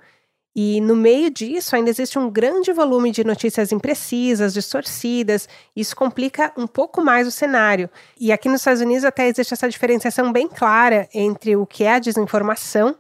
E 0.56 0.82
no 0.82 0.96
meio 0.96 1.30
disso 1.30 1.76
ainda 1.76 1.90
existe 1.90 2.18
um 2.18 2.30
grande 2.30 2.74
volume 2.74 3.12
de 3.12 3.24
notícias 3.24 3.72
imprecisas, 3.72 4.54
distorcidas, 4.54 5.48
isso 5.76 5.96
complica 5.96 6.52
um 6.58 6.66
pouco 6.66 7.04
mais 7.04 7.28
o 7.28 7.32
cenário. 7.32 7.90
E 8.20 8.32
aqui 8.32 8.50
nos 8.50 8.62
Estados 8.62 8.82
Unidos 8.82 9.06
até 9.06 9.28
existe 9.28 9.54
essa 9.54 9.70
diferenciação 9.70 10.32
bem 10.32 10.48
clara 10.48 11.08
entre 11.14 11.56
o 11.56 11.66
que 11.66 11.84
é 11.84 11.94
a 11.94 12.00
desinformação 12.00 12.96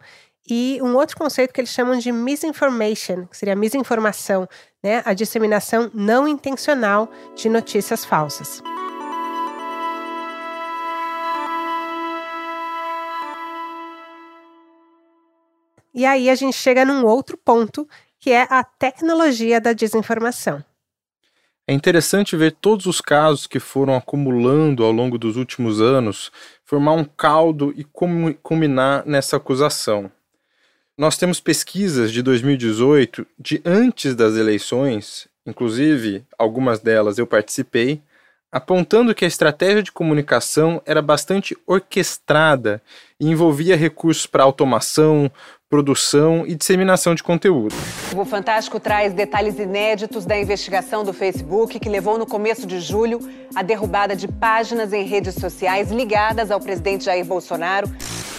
e 0.49 0.79
um 0.81 0.95
outro 0.95 1.15
conceito 1.15 1.53
que 1.53 1.61
eles 1.61 1.69
chamam 1.69 1.99
de 1.99 2.11
misinformation, 2.11 3.25
que 3.27 3.37
seria 3.37 3.55
misinformação, 3.55 4.49
né? 4.83 5.03
a 5.05 5.13
disseminação 5.13 5.91
não 5.93 6.27
intencional 6.27 7.09
de 7.35 7.47
notícias 7.47 8.03
falsas. 8.03 8.61
E 15.93 16.05
aí 16.05 16.29
a 16.29 16.35
gente 16.35 16.55
chega 16.55 16.85
num 16.85 17.05
outro 17.05 17.37
ponto, 17.37 17.87
que 18.19 18.31
é 18.31 18.47
a 18.49 18.63
tecnologia 18.63 19.59
da 19.59 19.73
desinformação. 19.73 20.63
É 21.67 21.73
interessante 21.73 22.35
ver 22.35 22.53
todos 22.53 22.87
os 22.87 22.99
casos 22.99 23.45
que 23.45 23.59
foram 23.59 23.95
acumulando 23.95 24.83
ao 24.83 24.91
longo 24.91 25.19
dos 25.19 25.35
últimos 25.35 25.79
anos 25.79 26.31
formar 26.65 26.93
um 26.93 27.03
caldo 27.03 27.71
e 27.75 27.83
culminar 28.41 29.05
nessa 29.05 29.37
acusação. 29.37 30.11
Nós 30.99 31.15
temos 31.15 31.39
pesquisas 31.39 32.11
de 32.11 32.21
2018, 32.21 33.25
de 33.39 33.61
antes 33.63 34.13
das 34.13 34.35
eleições, 34.35 35.29
inclusive 35.47 36.25
algumas 36.37 36.81
delas 36.81 37.17
eu 37.17 37.25
participei, 37.25 38.01
apontando 38.51 39.15
que 39.15 39.23
a 39.23 39.27
estratégia 39.27 39.81
de 39.81 39.93
comunicação 39.93 40.81
era 40.85 41.01
bastante 41.01 41.55
orquestrada 41.65 42.81
e 43.17 43.29
envolvia 43.29 43.77
recursos 43.77 44.25
para 44.25 44.43
automação, 44.43 45.31
produção 45.69 46.45
e 46.45 46.53
disseminação 46.53 47.15
de 47.15 47.23
conteúdo. 47.23 47.73
O 48.13 48.25
Fantástico 48.25 48.77
traz 48.77 49.13
detalhes 49.13 49.57
inéditos 49.57 50.25
da 50.25 50.37
investigação 50.37 51.05
do 51.05 51.13
Facebook 51.13 51.79
que 51.79 51.87
levou 51.87 52.17
no 52.17 52.25
começo 52.25 52.67
de 52.67 52.81
julho 52.81 53.21
à 53.55 53.61
derrubada 53.61 54.17
de 54.17 54.27
páginas 54.27 54.91
em 54.91 55.05
redes 55.05 55.35
sociais 55.35 55.91
ligadas 55.91 56.51
ao 56.51 56.59
presidente 56.59 57.05
Jair 57.05 57.23
Bolsonaro. 57.23 57.89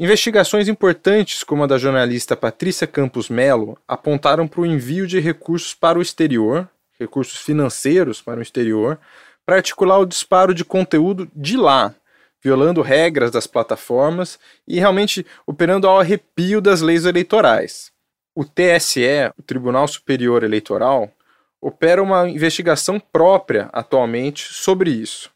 Investigações 0.00 0.66
importantes, 0.66 1.44
como 1.44 1.62
a 1.62 1.66
da 1.66 1.76
jornalista 1.76 2.34
Patrícia 2.34 2.86
Campos 2.86 3.28
Melo, 3.28 3.76
apontaram 3.86 4.48
para 4.48 4.62
o 4.62 4.66
envio 4.66 5.06
de 5.06 5.20
recursos 5.20 5.74
para 5.74 5.98
o 5.98 6.02
exterior, 6.02 6.66
recursos 6.98 7.38
financeiros 7.40 8.22
para 8.22 8.40
o 8.40 8.42
exterior, 8.42 8.98
para 9.44 9.56
articular 9.56 9.98
o 9.98 10.06
disparo 10.06 10.54
de 10.54 10.64
conteúdo 10.64 11.30
de 11.36 11.54
lá, 11.54 11.94
violando 12.42 12.80
regras 12.80 13.30
das 13.30 13.46
plataformas 13.46 14.38
e 14.66 14.78
realmente 14.78 15.26
operando 15.46 15.86
ao 15.86 16.00
arrepio 16.00 16.62
das 16.62 16.80
leis 16.80 17.04
eleitorais. 17.04 17.92
O 18.34 18.42
TSE, 18.42 19.30
o 19.38 19.42
Tribunal 19.42 19.86
Superior 19.86 20.42
Eleitoral, 20.42 21.12
opera 21.60 22.02
uma 22.02 22.26
investigação 22.26 22.98
própria 22.98 23.68
atualmente 23.70 24.54
sobre 24.54 24.90
isso. 24.90 25.30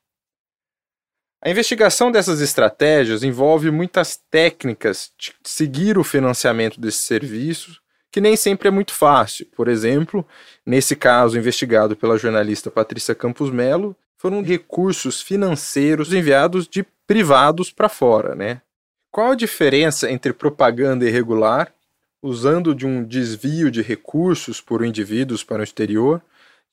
A 1.45 1.51
investigação 1.51 2.11
dessas 2.11 2.41
estratégias 2.41 3.23
envolve 3.23 3.71
muitas 3.71 4.17
técnicas 4.31 5.13
de 5.19 5.35
seguir 5.45 5.99
o 5.99 6.03
financiamento 6.03 6.81
desses 6.81 7.03
serviços, 7.03 7.83
que 8.11 8.19
nem 8.19 8.35
sempre 8.35 8.69
é 8.69 8.71
muito 8.71 8.95
fácil. 8.95 9.47
Por 9.55 9.69
exemplo, 9.69 10.27
nesse 10.65 10.97
caso 10.97 11.37
investigado 11.37 11.95
pela 11.95 12.17
jornalista 12.17 12.71
Patrícia 12.71 13.15
Campos 13.15 13.51
Melo, 13.51 13.95
foram 14.17 14.43
recursos 14.43 15.21
financeiros 15.21 16.15
enviados 16.15 16.67
de 16.67 16.83
privados 17.07 17.71
para 17.71 17.91
fora, 17.91 18.35
né? 18.35 18.63
Qual 19.11 19.33
a 19.33 19.37
diferença 19.37 20.11
entre 20.11 20.33
propaganda 20.33 21.07
irregular, 21.07 21.75
usando 22.23 22.75
de 22.75 22.87
um 22.87 23.05
desvio 23.05 23.71
de 23.71 23.83
recursos 23.83 24.63
por 24.63 24.83
indivíduos 24.83 25.45
para 25.45 25.61
o 25.61 25.65
exterior, 25.65 26.23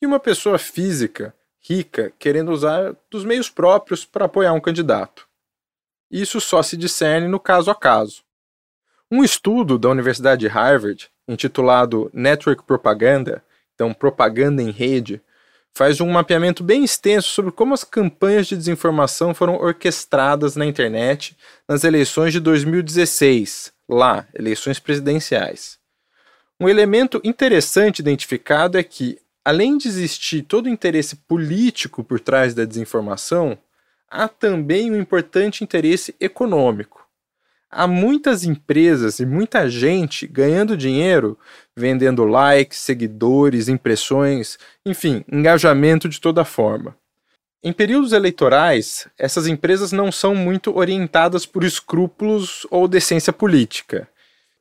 e 0.02 0.06
uma 0.06 0.18
pessoa 0.18 0.58
física, 0.58 1.36
rica, 1.62 2.12
querendo 2.18 2.52
usar 2.52 2.96
dos 3.10 3.24
meios 3.24 3.50
próprios 3.50 4.04
para 4.04 4.26
apoiar 4.26 4.54
um 4.54 4.60
candidato? 4.60 5.28
Isso 6.10 6.42
só 6.42 6.62
se 6.62 6.76
discerne 6.76 7.28
no 7.28 7.40
caso 7.40 7.72
a 7.72 7.76
caso. 7.76 8.24
Um 9.10 9.24
estudo 9.24 9.78
da 9.78 9.90
Universidade 9.90 10.42
de 10.42 10.48
Harvard, 10.48 11.10
intitulado 11.28 12.10
Network 12.14 12.64
Propaganda, 12.64 13.44
então 13.74 13.94
propaganda 13.94 14.62
em 14.62 14.72
rede, 14.72 15.22
faz 15.74 16.02
um 16.02 16.10
mapeamento 16.10 16.64
bem 16.64 16.84
extenso 16.84 17.30
sobre 17.30 17.52
como 17.52 17.74
as 17.74 17.84
campanhas 17.84 18.48
de 18.48 18.58
desinformação 18.58 19.34
foram 19.34 19.56
orquestradas 19.56 20.56
na 20.56 20.66
internet 20.66 21.38
nas 21.68 21.84
eleições 21.84 22.34
de 22.34 22.40
2016, 22.40 23.72
lá, 23.88 24.28
eleições 24.34 24.80
presidenciais. 24.80 25.80
Um 26.60 26.70
elemento 26.70 27.20
interessante 27.24 28.00
identificado 28.00 28.78
é 28.78 28.84
que, 28.84 29.18
além 29.44 29.78
de 29.78 29.88
existir 29.88 30.44
todo 30.44 30.66
o 30.66 30.70
interesse 30.70 31.16
político 31.16 32.04
por 32.04 32.20
trás 32.20 32.54
da 32.54 32.66
desinformação, 32.66 33.58
há 34.10 34.28
também 34.28 34.92
um 34.92 35.00
importante 35.00 35.64
interesse 35.64 36.16
econômico 36.20 37.02
há 37.72 37.88
muitas 37.88 38.44
empresas 38.44 39.20
e 39.20 39.26
muita 39.26 39.70
gente 39.70 40.28
ganhando 40.28 40.76
dinheiro 40.76 41.40
vendendo 41.76 42.26
likes, 42.26 42.80
seguidores, 42.80 43.70
impressões, 43.70 44.60
enfim, 44.86 45.24
engajamento 45.32 46.10
de 46.10 46.20
toda 46.20 46.44
forma. 46.44 46.96
Em 47.64 47.72
períodos 47.72 48.12
eleitorais, 48.12 49.08
essas 49.18 49.48
empresas 49.48 49.92
não 49.92 50.12
são 50.12 50.36
muito 50.36 50.76
orientadas 50.76 51.46
por 51.46 51.64
escrúpulos 51.64 52.68
ou 52.70 52.88
decência 52.88 53.32
política. 53.32 54.08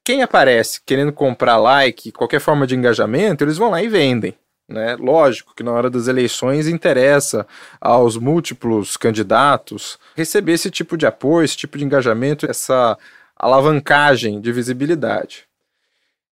Quem 0.04 0.22
aparece 0.22 0.80
querendo 0.84 1.12
comprar 1.12 1.56
like, 1.56 2.12
qualquer 2.12 2.40
forma 2.40 2.66
de 2.66 2.76
engajamento, 2.76 3.42
eles 3.42 3.56
vão 3.56 3.70
lá 3.70 3.82
e 3.82 3.88
vendem. 3.88 4.34
Né? 4.70 4.94
Lógico 4.94 5.52
que 5.52 5.64
na 5.64 5.72
hora 5.72 5.90
das 5.90 6.06
eleições 6.06 6.68
interessa 6.68 7.44
aos 7.80 8.16
múltiplos 8.16 8.96
candidatos 8.96 9.98
receber 10.14 10.52
esse 10.52 10.70
tipo 10.70 10.96
de 10.96 11.06
apoio, 11.06 11.44
esse 11.44 11.56
tipo 11.56 11.76
de 11.76 11.84
engajamento, 11.84 12.48
essa 12.48 12.96
alavancagem 13.36 14.40
de 14.40 14.52
visibilidade. 14.52 15.48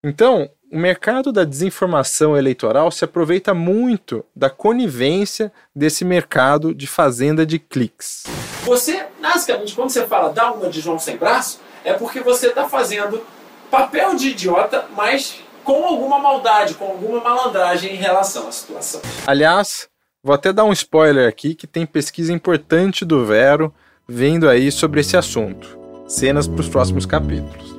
Então, 0.03 0.47
o 0.71 0.77
mercado 0.77 1.31
da 1.31 1.43
desinformação 1.43 2.37
eleitoral 2.37 2.91
se 2.91 3.03
aproveita 3.03 3.55
muito 3.55 4.23
da 4.35 4.51
conivência 4.51 5.51
desse 5.75 6.05
mercado 6.05 6.75
de 6.75 6.85
fazenda 6.85 7.43
de 7.43 7.57
cliques. 7.57 8.23
Você, 8.63 9.03
basicamente, 9.19 9.73
quando 9.73 9.89
você 9.89 10.05
fala 10.05 10.31
dá 10.31 10.51
uma 10.51 10.69
de 10.69 10.79
João 10.79 10.99
sem 10.99 11.17
braço, 11.17 11.59
é 11.83 11.93
porque 11.93 12.19
você 12.19 12.49
está 12.49 12.69
fazendo 12.69 13.25
papel 13.71 14.15
de 14.15 14.29
idiota, 14.29 14.85
mas 14.95 15.41
com 15.67 15.85
alguma 15.85 16.17
maldade, 16.17 16.75
com 16.75 16.85
alguma 16.85 17.19
malandragem 17.19 17.93
em 17.93 17.97
relação 17.97 18.47
à 18.47 18.51
situação. 18.53 19.01
Aliás, 19.27 19.89
vou 20.23 20.33
até 20.33 20.53
dar 20.53 20.63
um 20.63 20.71
spoiler 20.71 21.27
aqui 21.27 21.53
que 21.53 21.67
tem 21.67 21.85
pesquisa 21.85 22.31
importante 22.31 23.03
do 23.03 23.25
Vero 23.25 23.73
vendo 24.07 24.49
aí 24.49 24.71
sobre 24.71 25.01
esse 25.01 25.17
assunto. 25.17 25.77
Cenas 26.07 26.47
para 26.47 26.61
os 26.61 26.69
próximos 26.69 27.05
capítulos. 27.05 27.75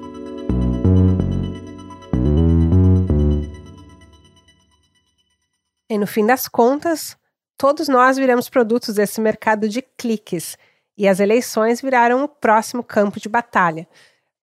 E 5.91 5.97
no 5.97 6.07
fim 6.07 6.27
das 6.27 6.47
contas, 6.47 7.17
todos 7.57 7.89
nós 7.89 8.19
viramos 8.19 8.51
produtos 8.51 8.97
desse 8.97 9.19
mercado 9.19 9.67
de 9.67 9.81
cliques 9.81 10.59
e 10.99 11.09
as 11.09 11.21
eleições 11.21 11.81
viraram 11.81 12.23
o 12.23 12.29
próximo 12.29 12.85
campo 12.85 13.19
de 13.19 13.31
batalha. 13.31 13.89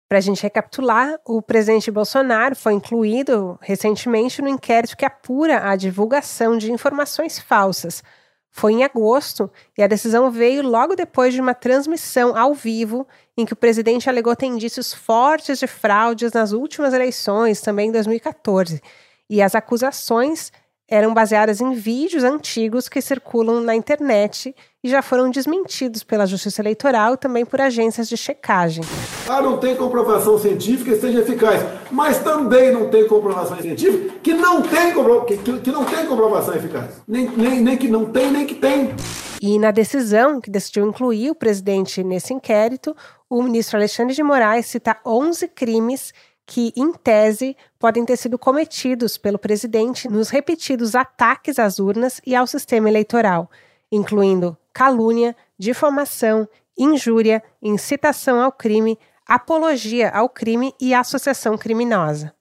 Para 0.07 0.19
a 0.19 0.21
gente 0.21 0.43
recapitular, 0.43 1.19
o 1.25 1.41
presidente 1.41 1.89
Bolsonaro 1.89 2.55
foi 2.55 2.73
incluído 2.73 3.57
recentemente 3.59 4.39
no 4.41 4.47
inquérito 4.47 4.95
que 4.95 5.05
apura 5.05 5.67
a 5.67 5.75
divulgação 5.75 6.57
de 6.57 6.71
informações 6.71 7.39
falsas. 7.39 8.03
Foi 8.51 8.73
em 8.73 8.83
agosto 8.83 9.51
e 9.75 9.81
a 9.81 9.87
decisão 9.87 10.29
veio 10.29 10.61
logo 10.61 10.95
depois 10.95 11.33
de 11.33 11.41
uma 11.41 11.55
transmissão 11.55 12.37
ao 12.37 12.53
vivo 12.53 13.05
em 13.35 13.45
que 13.45 13.53
o 13.53 13.55
presidente 13.55 14.07
alegou 14.07 14.35
ter 14.35 14.45
indícios 14.45 14.93
fortes 14.93 15.57
de 15.59 15.67
fraudes 15.67 16.31
nas 16.31 16.51
últimas 16.51 16.93
eleições, 16.93 17.59
também 17.59 17.89
em 17.89 17.91
2014. 17.91 18.81
E 19.27 19.41
as 19.41 19.55
acusações 19.55 20.51
eram 20.87 21.13
baseadas 21.13 21.61
em 21.61 21.73
vídeos 21.73 22.23
antigos 22.23 22.87
que 22.87 23.01
circulam 23.01 23.59
na 23.61 23.75
internet 23.75 24.55
e 24.83 24.89
já 24.89 25.01
foram 25.01 25.31
desmentidos 25.31 26.03
pela 26.03 26.27
Justiça 26.27 26.61
Eleitoral 26.61 27.15
e 27.15 27.17
também 27.17 27.43
por 27.43 27.59
agências 27.59 28.07
de 28.07 28.15
checagem. 28.15 28.83
Ah, 29.27 29.41
não 29.41 29.57
tem 29.57 29.75
comprovação 29.75 30.37
científica 30.37 30.91
que 30.91 31.01
seja 31.01 31.21
eficaz, 31.21 31.65
mas 31.89 32.19
também 32.19 32.71
não 32.71 32.89
tem 32.89 33.07
comprovação 33.07 33.59
científica 33.59 34.13
que 34.21 34.33
não 34.33 34.61
tem, 34.61 34.93
que, 35.25 35.59
que 35.59 35.71
não 35.71 35.85
tem 35.85 36.05
comprovação 36.05 36.53
eficaz. 36.55 37.01
Nem, 37.07 37.27
nem, 37.29 37.61
nem 37.61 37.77
que 37.77 37.87
não 37.87 38.05
tem, 38.05 38.31
nem 38.31 38.45
que 38.45 38.55
tem. 38.55 38.93
E 39.41 39.57
na 39.57 39.71
decisão 39.71 40.39
que 40.39 40.49
decidiu 40.49 40.87
incluir 40.87 41.31
o 41.31 41.35
presidente 41.35 42.03
nesse 42.03 42.33
inquérito, 42.33 42.95
o 43.29 43.41
ministro 43.41 43.77
Alexandre 43.77 44.13
de 44.13 44.23
Moraes 44.23 44.67
cita 44.67 44.97
11 45.05 45.47
crimes 45.49 46.13
que, 46.45 46.71
em 46.75 46.93
tese, 46.93 47.57
podem 47.79 48.05
ter 48.05 48.17
sido 48.17 48.37
cometidos 48.37 49.17
pelo 49.17 49.39
presidente 49.39 50.07
nos 50.07 50.29
repetidos 50.29 50.93
ataques 50.93 51.57
às 51.57 51.79
urnas 51.79 52.21
e 52.25 52.35
ao 52.35 52.45
sistema 52.45 52.87
eleitoral, 52.89 53.49
incluindo 53.91 54.57
calúnia, 54.73 55.35
difamação, 55.57 56.47
injúria, 56.77 57.41
incitação 57.61 58.41
ao 58.41 58.51
crime, 58.51 58.99
apologia 59.25 60.09
ao 60.09 60.29
crime 60.29 60.73
e 60.79 60.93
associação 60.93 61.57
criminosa. 61.57 62.33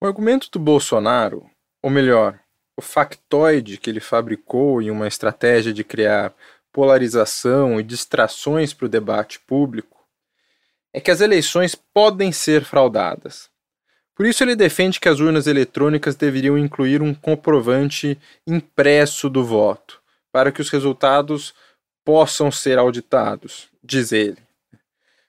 O 0.00 0.06
argumento 0.06 0.50
do 0.50 0.58
Bolsonaro, 0.58 1.48
ou 1.82 1.90
melhor, 1.90 2.38
o 2.76 2.82
factoide 2.82 3.78
que 3.78 3.88
ele 3.88 4.00
fabricou 4.00 4.82
em 4.82 4.90
uma 4.90 5.08
estratégia 5.08 5.72
de 5.72 5.82
criar 5.82 6.34
polarização 6.70 7.80
e 7.80 7.82
distrações 7.82 8.74
para 8.74 8.84
o 8.84 8.88
debate 8.88 9.40
público, 9.40 9.95
é 10.96 11.00
que 11.00 11.10
as 11.10 11.20
eleições 11.20 11.74
podem 11.74 12.32
ser 12.32 12.64
fraudadas. 12.64 13.50
Por 14.14 14.24
isso, 14.24 14.42
ele 14.42 14.56
defende 14.56 14.98
que 14.98 15.10
as 15.10 15.20
urnas 15.20 15.46
eletrônicas 15.46 16.16
deveriam 16.16 16.56
incluir 16.56 17.02
um 17.02 17.12
comprovante 17.12 18.18
impresso 18.46 19.28
do 19.28 19.44
voto, 19.44 20.00
para 20.32 20.50
que 20.50 20.62
os 20.62 20.70
resultados 20.70 21.52
possam 22.02 22.50
ser 22.50 22.78
auditados, 22.78 23.68
diz 23.84 24.10
ele. 24.10 24.38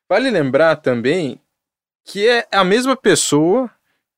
Vale 0.08 0.30
lembrar 0.30 0.78
também 0.78 1.38
que 2.06 2.26
é 2.26 2.48
a 2.50 2.64
mesma 2.64 2.96
pessoa 2.96 3.70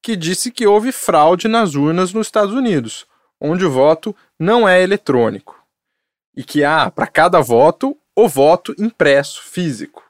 que 0.03 0.15
disse 0.15 0.51
que 0.51 0.67
houve 0.67 0.91
fraude 0.91 1.47
nas 1.47 1.73
urnas 1.73 2.13
nos 2.13 2.27
Estados 2.27 2.53
Unidos, 2.53 3.07
onde 3.41 3.65
o 3.65 3.71
voto 3.71 4.15
não 4.37 4.69
é 4.69 4.83
eletrônico. 4.83 5.59
E 6.37 6.43
que 6.43 6.63
há, 6.63 6.91
para 6.91 7.07
cada 7.07 7.41
voto, 7.41 7.97
o 8.15 8.29
voto 8.29 8.75
impresso, 8.77 9.41
físico. 9.41 10.08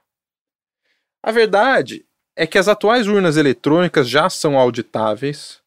A 1.21 1.31
verdade 1.31 2.05
é 2.35 2.47
que 2.47 2.57
as 2.57 2.69
atuais 2.69 3.07
urnas 3.07 3.35
eletrônicas 3.35 4.07
já 4.07 4.29
são 4.29 4.57
auditáveis. 4.57 5.59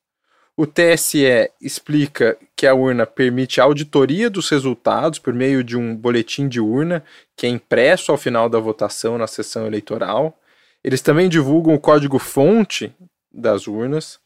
O 0.57 0.67
TSE 0.67 1.51
explica 1.61 2.39
que 2.57 2.67
a 2.67 2.75
urna 2.75 3.07
permite 3.07 3.61
a 3.61 3.65
auditoria 3.65 4.31
dos 4.31 4.49
resultados 4.49 5.19
por 5.19 5.35
meio 5.35 5.63
de 5.63 5.77
um 5.77 5.95
boletim 5.95 6.49
de 6.49 6.61
urna 6.61 7.05
que 7.37 7.47
é 7.47 7.51
impresso 7.51 8.11
ao 8.11 8.19
final 8.19 8.49
da 8.49 8.59
votação 8.59 9.19
na 9.19 9.27
sessão 9.27 9.67
eleitoral. 9.67 10.39
Eles 10.83 11.03
também 11.03 11.29
divulgam 11.29 11.75
o 11.75 11.81
código-fonte 11.81 12.95
das 13.31 13.67
urnas. 13.67 14.19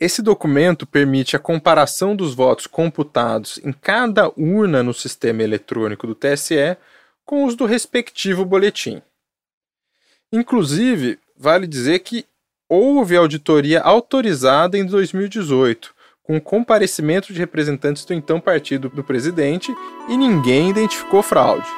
Esse 0.00 0.22
documento 0.22 0.86
permite 0.86 1.36
a 1.36 1.38
comparação 1.38 2.16
dos 2.16 2.34
votos 2.34 2.66
computados 2.66 3.58
em 3.62 3.72
cada 3.72 4.30
urna 4.36 4.82
no 4.82 4.94
sistema 4.94 5.42
eletrônico 5.42 6.06
do 6.06 6.14
TSE 6.14 6.76
com 7.24 7.44
os 7.44 7.54
do 7.54 7.66
respectivo 7.66 8.44
boletim. 8.44 9.02
Inclusive, 10.32 11.18
vale 11.36 11.66
dizer 11.66 12.00
que 12.00 12.26
houve 12.68 13.16
auditoria 13.16 13.80
autorizada 13.80 14.76
em 14.76 14.84
2018, 14.84 15.94
com 16.22 16.40
comparecimento 16.40 17.32
de 17.32 17.38
representantes 17.38 18.04
do 18.04 18.12
então 18.12 18.40
partido 18.40 18.88
do 18.88 19.04
presidente 19.04 19.72
e 20.08 20.16
ninguém 20.16 20.70
identificou 20.70 21.22
fraude. 21.22 21.68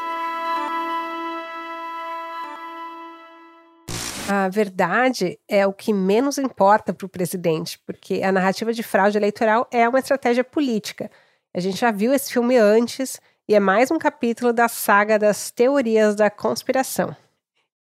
A 4.30 4.48
verdade 4.48 5.38
é 5.48 5.66
o 5.66 5.72
que 5.72 5.92
menos 5.92 6.38
importa 6.38 6.92
para 6.92 7.06
o 7.06 7.08
presidente, 7.08 7.78
porque 7.86 8.22
a 8.22 8.32
narrativa 8.32 8.72
de 8.72 8.82
fraude 8.82 9.16
eleitoral 9.16 9.66
é 9.70 9.88
uma 9.88 9.98
estratégia 9.98 10.44
política. 10.44 11.10
A 11.54 11.60
gente 11.60 11.78
já 11.78 11.90
viu 11.90 12.12
esse 12.12 12.32
filme 12.32 12.56
antes 12.56 13.20
e 13.46 13.54
é 13.54 13.60
mais 13.60 13.90
um 13.90 13.98
capítulo 13.98 14.52
da 14.52 14.68
saga 14.68 15.18
das 15.18 15.50
teorias 15.50 16.14
da 16.14 16.30
conspiração. 16.30 17.16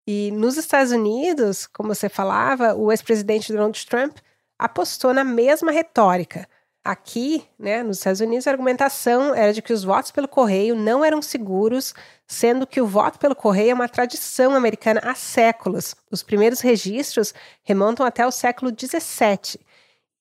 E 0.08 0.32
nos 0.32 0.56
Estados 0.56 0.92
Unidos, 0.92 1.66
como 1.66 1.94
você 1.94 2.08
falava, 2.08 2.76
o 2.76 2.92
ex-presidente 2.92 3.52
Donald 3.52 3.86
Trump 3.88 4.18
apostou 4.58 5.14
na 5.14 5.24
mesma 5.24 5.72
retórica. 5.72 6.48
Aqui, 6.84 7.44
né, 7.58 7.82
nos 7.82 7.98
Estados 7.98 8.22
Unidos, 8.22 8.46
a 8.46 8.52
argumentação 8.52 9.34
era 9.34 9.52
de 9.52 9.60
que 9.60 9.74
os 9.74 9.84
votos 9.84 10.12
pelo 10.12 10.28
correio 10.28 10.76
não 10.76 11.04
eram 11.04 11.20
seguros, 11.20 11.96
sendo 12.28 12.68
que 12.68 12.80
o 12.80 12.86
voto 12.86 13.18
pelo 13.18 13.36
correio 13.36 13.72
é 13.72 13.74
uma 13.74 13.90
tradição 13.90 14.54
americana 14.54 15.02
há 15.04 15.16
séculos. 15.16 15.96
Os 16.12 16.22
primeiros 16.22 16.60
registros 16.60 17.34
remontam 17.64 18.06
até 18.06 18.26
o 18.28 18.32
século 18.32 18.72
XVII. 18.72 19.60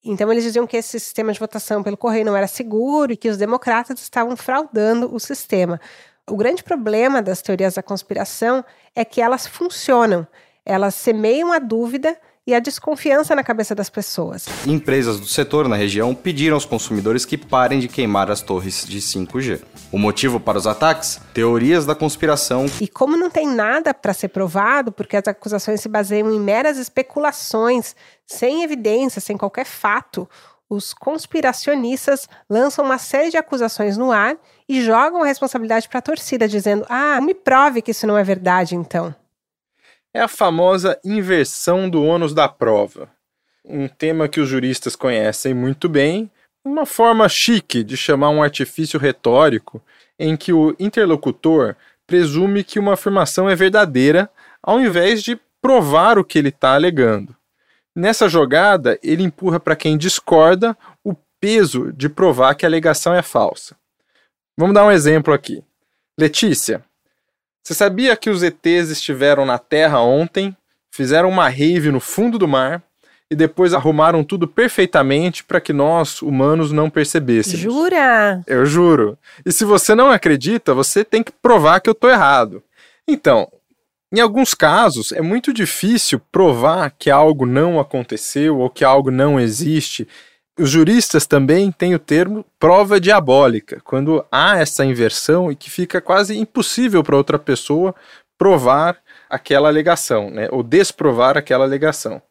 Então, 0.02 0.32
eles 0.32 0.44
diziam 0.44 0.66
que 0.66 0.78
esse 0.78 0.98
sistema 0.98 1.32
de 1.32 1.38
votação 1.38 1.82
pelo 1.82 1.96
correio 1.98 2.24
não 2.24 2.36
era 2.36 2.46
seguro 2.46 3.12
e 3.12 3.16
que 3.16 3.28
os 3.28 3.36
democratas 3.36 4.00
estavam 4.00 4.34
fraudando 4.34 5.14
o 5.14 5.20
sistema. 5.20 5.78
O 6.30 6.36
grande 6.38 6.64
problema 6.64 7.20
das 7.20 7.42
teorias 7.42 7.74
da 7.74 7.82
conspiração 7.82 8.64
é 8.96 9.04
que 9.04 9.20
elas 9.20 9.46
funcionam. 9.46 10.26
Elas 10.64 10.94
semeiam 10.94 11.52
a 11.52 11.58
dúvida 11.58 12.16
e 12.46 12.54
a 12.54 12.60
desconfiança 12.60 13.34
na 13.34 13.44
cabeça 13.44 13.74
das 13.74 13.90
pessoas. 13.90 14.46
Empresas 14.66 15.20
do 15.20 15.26
setor 15.26 15.68
na 15.68 15.76
região 15.76 16.14
pediram 16.14 16.54
aos 16.54 16.64
consumidores 16.64 17.26
que 17.26 17.36
parem 17.36 17.78
de 17.78 17.88
queimar 17.88 18.30
as 18.30 18.40
torres 18.40 18.86
de 18.86 19.00
5G. 19.00 19.60
O 19.92 19.98
motivo 19.98 20.40
para 20.40 20.56
os 20.56 20.66
ataques? 20.66 21.20
Teorias 21.34 21.84
da 21.84 21.94
conspiração. 21.94 22.64
E 22.80 22.88
como 22.88 23.18
não 23.18 23.28
tem 23.28 23.46
nada 23.46 23.92
para 23.92 24.14
ser 24.14 24.28
provado, 24.28 24.92
porque 24.92 25.18
as 25.18 25.28
acusações 25.28 25.82
se 25.82 25.90
baseiam 25.90 26.32
em 26.32 26.40
meras 26.40 26.78
especulações, 26.78 27.94
sem 28.26 28.62
evidência, 28.62 29.20
sem 29.20 29.36
qualquer 29.36 29.66
fato, 29.66 30.26
os 30.70 30.94
conspiracionistas 30.94 32.26
lançam 32.48 32.82
uma 32.82 32.96
série 32.96 33.30
de 33.30 33.36
acusações 33.36 33.98
no 33.98 34.10
ar 34.10 34.38
e 34.68 34.82
jogam 34.82 35.22
a 35.22 35.26
responsabilidade 35.26 35.88
para 35.88 35.98
a 35.98 36.02
torcida, 36.02 36.48
dizendo: 36.48 36.84
Ah, 36.88 37.20
me 37.20 37.34
prove 37.34 37.82
que 37.82 37.90
isso 37.90 38.06
não 38.06 38.16
é 38.16 38.24
verdade, 38.24 38.74
então 38.74 39.14
é 40.14 40.20
a 40.20 40.28
famosa 40.28 40.96
inversão 41.04 41.90
do 41.90 42.04
ônus 42.04 42.32
da 42.32 42.48
prova. 42.48 43.10
Um 43.64 43.88
tema 43.88 44.28
que 44.28 44.40
os 44.40 44.48
juristas 44.48 44.94
conhecem 44.94 45.52
muito 45.52 45.88
bem, 45.88 46.30
uma 46.64 46.86
forma 46.86 47.28
chique 47.28 47.82
de 47.82 47.96
chamar 47.96 48.30
um 48.30 48.42
artifício 48.42 48.98
retórico 48.98 49.82
em 50.16 50.36
que 50.36 50.52
o 50.52 50.76
interlocutor 50.78 51.74
presume 52.06 52.62
que 52.62 52.78
uma 52.78 52.92
afirmação 52.94 53.50
é 53.50 53.56
verdadeira 53.56 54.30
ao 54.62 54.80
invés 54.80 55.22
de 55.22 55.38
provar 55.60 56.16
o 56.16 56.24
que 56.24 56.38
ele 56.38 56.50
está 56.50 56.74
alegando. 56.74 57.34
Nessa 57.96 58.28
jogada, 58.28 58.98
ele 59.02 59.22
empurra 59.24 59.58
para 59.58 59.76
quem 59.76 59.98
discorda 59.98 60.76
o 61.02 61.14
peso 61.40 61.92
de 61.92 62.08
provar 62.08 62.54
que 62.54 62.64
a 62.64 62.68
alegação 62.68 63.14
é 63.14 63.22
falsa. 63.22 63.76
Vamos 64.56 64.74
dar 64.74 64.84
um 64.84 64.90
exemplo 64.90 65.34
aqui. 65.34 65.62
Letícia, 66.16 66.82
você 67.62 67.74
sabia 67.74 68.16
que 68.16 68.30
os 68.30 68.42
ETs 68.42 68.90
estiveram 68.90 69.44
na 69.44 69.58
Terra 69.58 70.00
ontem, 70.00 70.56
fizeram 70.90 71.28
uma 71.28 71.48
rave 71.48 71.90
no 71.90 71.98
fundo 71.98 72.38
do 72.38 72.46
mar 72.46 72.82
e 73.30 73.34
depois 73.34 73.74
arrumaram 73.74 74.22
tudo 74.22 74.46
perfeitamente 74.46 75.42
para 75.42 75.60
que 75.60 75.72
nós, 75.72 76.22
humanos, 76.22 76.70
não 76.70 76.88
percebêssemos? 76.88 77.58
Jura? 77.58 78.42
Eu 78.46 78.64
juro. 78.64 79.18
E 79.44 79.50
se 79.50 79.64
você 79.64 79.94
não 79.94 80.10
acredita, 80.10 80.72
você 80.72 81.04
tem 81.04 81.22
que 81.22 81.32
provar 81.32 81.80
que 81.80 81.88
eu 81.88 81.94
estou 81.94 82.10
errado. 82.10 82.62
Então, 83.08 83.50
em 84.12 84.20
alguns 84.20 84.54
casos, 84.54 85.10
é 85.10 85.20
muito 85.20 85.52
difícil 85.52 86.20
provar 86.30 86.94
que 86.96 87.10
algo 87.10 87.44
não 87.44 87.80
aconteceu 87.80 88.58
ou 88.58 88.70
que 88.70 88.84
algo 88.84 89.10
não 89.10 89.40
existe 89.40 90.06
os 90.58 90.70
juristas 90.70 91.26
também 91.26 91.72
têm 91.72 91.94
o 91.94 91.98
termo 91.98 92.44
prova 92.58 93.00
diabólica, 93.00 93.80
quando 93.82 94.24
há 94.30 94.58
essa 94.58 94.84
inversão 94.84 95.50
e 95.50 95.56
que 95.56 95.70
fica 95.70 96.00
quase 96.00 96.38
impossível 96.38 97.02
para 97.02 97.16
outra 97.16 97.38
pessoa 97.38 97.94
provar 98.38 98.98
aquela 99.28 99.68
alegação, 99.68 100.30
né, 100.30 100.48
ou 100.50 100.62
desprovar 100.62 101.36
aquela 101.36 101.64
alegação. 101.64 102.22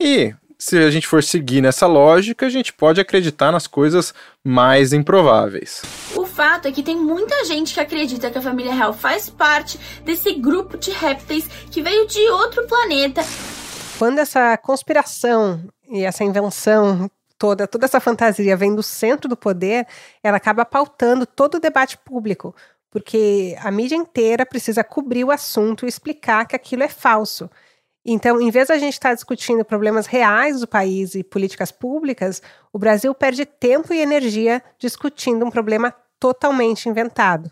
E 0.00 0.34
se 0.58 0.78
a 0.78 0.90
gente 0.90 1.06
for 1.06 1.22
seguir 1.22 1.60
nessa 1.60 1.86
lógica, 1.86 2.46
a 2.46 2.48
gente 2.48 2.72
pode 2.72 3.00
acreditar 3.00 3.52
nas 3.52 3.66
coisas 3.66 4.14
mais 4.42 4.92
improváveis. 4.92 5.82
O 6.14 6.24
fato 6.24 6.66
é 6.68 6.72
que 6.72 6.82
tem 6.82 6.96
muita 6.96 7.44
gente 7.44 7.74
que 7.74 7.80
acredita 7.80 8.30
que 8.30 8.38
a 8.38 8.42
família 8.42 8.72
real 8.72 8.94
faz 8.94 9.28
parte 9.28 9.78
desse 10.04 10.32
grupo 10.34 10.78
de 10.78 10.90
répteis 10.90 11.46
que 11.70 11.82
veio 11.82 12.06
de 12.06 12.20
outro 12.30 12.66
planeta. 12.66 13.22
Quando 13.98 14.18
essa 14.18 14.56
conspiração 14.56 15.62
e 15.90 16.02
essa 16.04 16.24
invenção 16.24 17.10
toda, 17.38 17.66
toda 17.66 17.86
essa 17.86 18.00
fantasia 18.00 18.56
vem 18.56 18.74
do 18.74 18.82
centro 18.82 19.28
do 19.28 19.36
poder, 19.36 19.86
ela 20.22 20.36
acaba 20.36 20.64
pautando 20.64 21.26
todo 21.26 21.56
o 21.56 21.60
debate 21.60 21.98
público, 21.98 22.54
porque 22.90 23.56
a 23.60 23.70
mídia 23.70 23.96
inteira 23.96 24.46
precisa 24.46 24.84
cobrir 24.84 25.24
o 25.24 25.30
assunto 25.30 25.84
e 25.84 25.88
explicar 25.88 26.46
que 26.46 26.56
aquilo 26.56 26.82
é 26.82 26.88
falso. 26.88 27.50
Então, 28.06 28.40
em 28.40 28.50
vez 28.50 28.68
da 28.68 28.78
gente 28.78 28.92
estar 28.92 29.14
discutindo 29.14 29.64
problemas 29.64 30.06
reais 30.06 30.60
do 30.60 30.68
país 30.68 31.14
e 31.14 31.24
políticas 31.24 31.72
públicas, 31.72 32.42
o 32.72 32.78
Brasil 32.78 33.14
perde 33.14 33.46
tempo 33.46 33.94
e 33.94 34.00
energia 34.00 34.62
discutindo 34.78 35.44
um 35.44 35.50
problema 35.50 35.94
totalmente 36.20 36.88
inventado. 36.88 37.50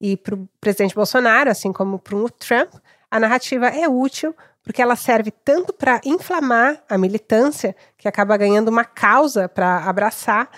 E 0.00 0.16
para 0.16 0.34
o 0.34 0.48
presidente 0.60 0.94
Bolsonaro, 0.94 1.48
assim 1.48 1.72
como 1.72 1.98
para 2.00 2.16
o 2.16 2.28
Trump, 2.28 2.74
a 3.12 3.20
narrativa 3.20 3.66
é 3.66 3.86
útil 3.86 4.34
porque 4.64 4.80
ela 4.80 4.96
serve 4.96 5.30
tanto 5.30 5.70
para 5.74 6.00
inflamar 6.02 6.82
a 6.88 6.96
militância, 6.96 7.76
que 7.98 8.08
acaba 8.08 8.38
ganhando 8.38 8.68
uma 8.68 8.86
causa 8.86 9.50
para 9.50 9.84
abraçar, 9.84 10.48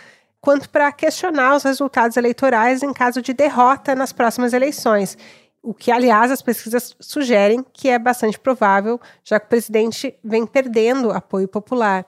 quanto 0.41 0.71
para 0.71 0.93
questionar 0.93 1.57
os 1.57 1.65
resultados 1.65 2.17
eleitorais 2.17 2.85
em 2.85 2.93
caso 2.93 3.21
de 3.21 3.35
derrota 3.35 3.97
nas 3.97 4.13
próximas 4.13 4.53
eleições. 4.53 5.19
o 5.67 5.73
que, 5.73 5.91
aliás, 5.91 6.31
as 6.31 6.43
pesquisas 6.43 6.95
sugerem 7.01 7.65
que 7.73 7.89
é 7.89 7.99
bastante 7.99 8.39
provável, 8.39 9.01
já 9.25 9.41
que 9.41 9.47
o 9.47 9.49
presidente 9.49 10.15
vem 10.23 10.47
perdendo 10.47 11.11
apoio 11.11 11.49
popular. 11.49 12.05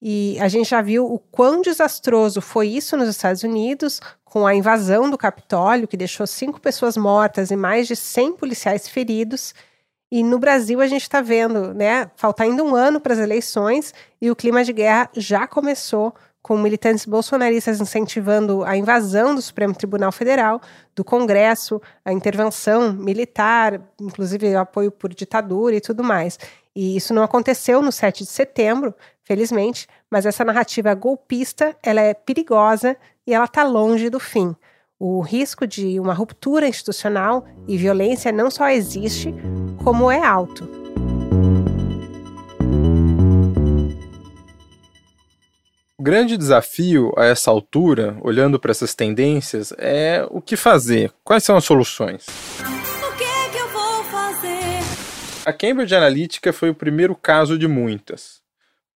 E 0.00 0.38
a 0.40 0.48
gente 0.48 0.70
já 0.70 0.80
viu 0.80 1.04
o 1.04 1.18
quão 1.18 1.60
desastroso 1.60 2.40
foi 2.40 2.68
isso 2.68 2.96
nos 2.96 3.10
Estados 3.10 3.42
Unidos, 3.42 4.00
com 4.24 4.46
a 4.46 4.54
invasão 4.54 5.10
do 5.10 5.18
Capitólio, 5.18 5.86
que 5.86 5.96
deixou 5.96 6.26
cinco 6.26 6.58
pessoas 6.58 6.96
mortas 6.96 7.50
e 7.50 7.56
mais 7.56 7.86
de 7.86 7.94
100 7.94 8.36
policiais 8.36 8.88
feridos. 8.88 9.54
E 10.10 10.22
no 10.22 10.38
Brasil 10.38 10.80
a 10.80 10.86
gente 10.86 11.02
está 11.02 11.20
vendo, 11.20 11.74
né, 11.74 12.10
falta 12.14 12.44
ainda 12.44 12.62
um 12.62 12.74
ano 12.74 13.00
para 13.00 13.12
as 13.12 13.18
eleições 13.18 13.92
e 14.20 14.30
o 14.30 14.36
clima 14.36 14.62
de 14.62 14.72
guerra 14.72 15.10
já 15.16 15.46
começou 15.46 16.14
com 16.46 16.56
militantes 16.56 17.04
bolsonaristas 17.04 17.80
incentivando 17.80 18.62
a 18.62 18.76
invasão 18.76 19.34
do 19.34 19.42
Supremo 19.42 19.74
Tribunal 19.74 20.12
Federal, 20.12 20.60
do 20.94 21.02
Congresso, 21.02 21.82
a 22.04 22.12
intervenção 22.12 22.92
militar, 22.92 23.80
inclusive 24.00 24.54
o 24.54 24.60
apoio 24.60 24.92
por 24.92 25.12
ditadura 25.12 25.74
e 25.74 25.80
tudo 25.80 26.04
mais. 26.04 26.38
E 26.72 26.96
isso 26.96 27.12
não 27.12 27.24
aconteceu 27.24 27.82
no 27.82 27.90
7 27.90 28.22
de 28.22 28.30
setembro, 28.30 28.94
felizmente, 29.24 29.88
mas 30.08 30.24
essa 30.24 30.44
narrativa 30.44 30.94
golpista, 30.94 31.76
ela 31.82 32.00
é 32.00 32.14
perigosa 32.14 32.96
e 33.26 33.34
ela 33.34 33.46
está 33.46 33.64
longe 33.64 34.08
do 34.08 34.20
fim. 34.20 34.54
O 35.00 35.20
risco 35.20 35.66
de 35.66 35.98
uma 35.98 36.14
ruptura 36.14 36.68
institucional 36.68 37.44
e 37.66 37.76
violência 37.76 38.30
não 38.30 38.52
só 38.52 38.68
existe, 38.68 39.34
como 39.86 40.10
é 40.10 40.20
alto. 40.20 40.68
grande 45.96 46.36
desafio 46.36 47.12
a 47.16 47.24
essa 47.24 47.50
altura, 47.50 48.16
olhando 48.20 48.60
para 48.60 48.70
essas 48.70 48.94
tendências, 48.94 49.72
é 49.76 50.26
o 50.30 50.40
que 50.40 50.56
fazer. 50.56 51.12
Quais 51.24 51.42
são 51.42 51.56
as 51.56 51.64
soluções? 51.64 52.26
O 52.28 53.16
que, 53.16 53.24
é 53.24 53.48
que 53.48 53.58
eu 53.58 53.68
vou 53.68 54.04
fazer? 54.04 54.80
A 55.44 55.52
Cambridge 55.52 55.94
Analytica 55.94 56.52
foi 56.52 56.70
o 56.70 56.74
primeiro 56.74 57.14
caso 57.16 57.58
de 57.58 57.66
muitas. 57.66 58.40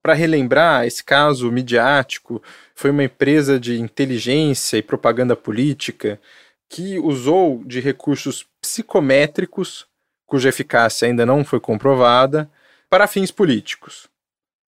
Para 0.00 0.14
relembrar, 0.14 0.86
esse 0.86 1.02
caso 1.02 1.50
midiático 1.50 2.40
foi 2.76 2.90
uma 2.90 3.04
empresa 3.04 3.58
de 3.58 3.80
inteligência 3.80 4.76
e 4.76 4.82
propaganda 4.82 5.34
política 5.34 6.20
que 6.68 6.98
usou 7.00 7.64
de 7.64 7.80
recursos 7.80 8.46
psicométricos, 8.60 9.89
cuja 10.30 10.48
eficácia 10.48 11.08
ainda 11.08 11.26
não 11.26 11.44
foi 11.44 11.58
comprovada, 11.58 12.48
para 12.88 13.08
fins 13.08 13.32
políticos. 13.32 14.08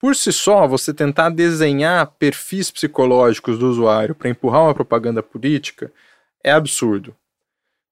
Por 0.01 0.17
si 0.17 0.33
só, 0.33 0.67
você 0.67 0.93
tentar 0.93 1.31
desenhar 1.31 2.05
perfis 2.19 2.69
psicológicos 2.69 3.57
do 3.57 3.71
usuário 3.71 4.13
para 4.13 4.29
empurrar 4.29 4.65
uma 4.65 4.75
propaganda 4.75 5.23
política 5.23 5.93
é 6.43 6.51
absurdo. 6.51 7.15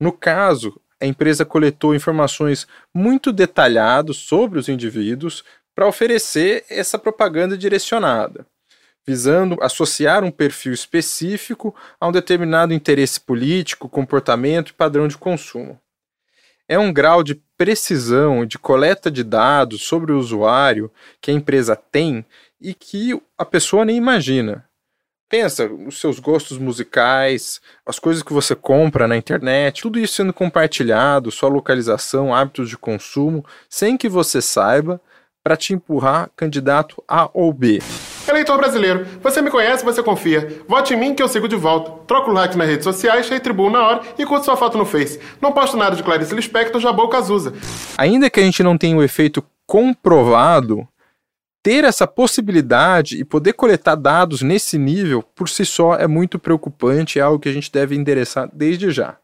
No 0.00 0.10
caso, 0.10 0.80
a 1.00 1.06
empresa 1.06 1.44
coletou 1.44 1.94
informações 1.94 2.66
muito 2.92 3.32
detalhadas 3.32 4.16
sobre 4.16 4.58
os 4.58 4.68
indivíduos 4.68 5.44
para 5.72 5.86
oferecer 5.86 6.64
essa 6.68 6.98
propaganda 6.98 7.56
direcionada, 7.56 8.44
visando 9.06 9.56
associar 9.62 10.24
um 10.24 10.30
perfil 10.32 10.72
específico 10.72 11.72
a 12.00 12.08
um 12.08 12.12
determinado 12.12 12.74
interesse 12.74 13.20
político, 13.20 13.88
comportamento 13.88 14.70
e 14.70 14.74
padrão 14.74 15.06
de 15.06 15.16
consumo. 15.16 15.80
É 16.70 16.78
um 16.78 16.92
grau 16.92 17.24
de 17.24 17.34
precisão 17.58 18.46
de 18.46 18.56
coleta 18.56 19.10
de 19.10 19.24
dados 19.24 19.82
sobre 19.82 20.12
o 20.12 20.18
usuário 20.20 20.88
que 21.20 21.32
a 21.32 21.34
empresa 21.34 21.74
tem 21.74 22.24
e 22.60 22.72
que 22.72 23.20
a 23.36 23.44
pessoa 23.44 23.84
nem 23.84 23.96
imagina. 23.96 24.64
Pensa, 25.28 25.66
os 25.66 25.98
seus 25.98 26.20
gostos 26.20 26.58
musicais, 26.58 27.60
as 27.84 27.98
coisas 27.98 28.22
que 28.22 28.32
você 28.32 28.54
compra 28.54 29.08
na 29.08 29.16
internet, 29.16 29.82
tudo 29.82 29.98
isso 29.98 30.14
sendo 30.14 30.32
compartilhado, 30.32 31.32
sua 31.32 31.48
localização, 31.48 32.32
hábitos 32.32 32.68
de 32.68 32.78
consumo, 32.78 33.44
sem 33.68 33.96
que 33.96 34.08
você 34.08 34.40
saiba, 34.40 35.00
para 35.42 35.56
te 35.56 35.72
empurrar 35.72 36.30
candidato 36.36 37.02
A 37.08 37.30
ou 37.32 37.52
B. 37.52 37.80
Eleitor 38.28 38.58
brasileiro, 38.58 39.06
você 39.20 39.42
me 39.42 39.50
conhece, 39.50 39.84
você 39.84 40.02
confia. 40.02 40.62
Vote 40.68 40.94
em 40.94 40.96
mim 40.96 41.14
que 41.14 41.22
eu 41.22 41.28
sigo 41.28 41.48
de 41.48 41.56
volta. 41.56 41.90
Troco 42.06 42.30
o 42.30 42.34
like 42.34 42.56
nas 42.56 42.68
redes 42.68 42.84
sociais, 42.84 43.28
retribuo 43.28 43.70
na 43.70 43.84
hora 43.84 44.00
e 44.16 44.24
curto 44.24 44.44
sua 44.44 44.56
foto 44.56 44.78
no 44.78 44.84
Face. 44.84 45.18
Não 45.40 45.52
posto 45.52 45.76
nada 45.76 45.96
de 45.96 46.02
Clarice 46.02 46.34
Lispector, 46.34 46.80
Jabou 46.80 47.08
Cazuza. 47.08 47.52
Ainda 47.98 48.30
que 48.30 48.38
a 48.38 48.42
gente 48.42 48.62
não 48.62 48.78
tenha 48.78 48.96
o 48.96 49.02
efeito 49.02 49.44
comprovado, 49.66 50.86
ter 51.62 51.84
essa 51.84 52.06
possibilidade 52.06 53.18
e 53.18 53.24
poder 53.24 53.52
coletar 53.54 53.94
dados 53.94 54.42
nesse 54.42 54.78
nível, 54.78 55.22
por 55.22 55.48
si 55.48 55.64
só, 55.64 55.94
é 55.94 56.06
muito 56.06 56.38
preocupante, 56.38 57.18
é 57.18 57.22
algo 57.22 57.38
que 57.38 57.48
a 57.48 57.52
gente 57.52 57.70
deve 57.70 57.96
endereçar 57.96 58.48
desde 58.52 58.90
já. 58.90 59.16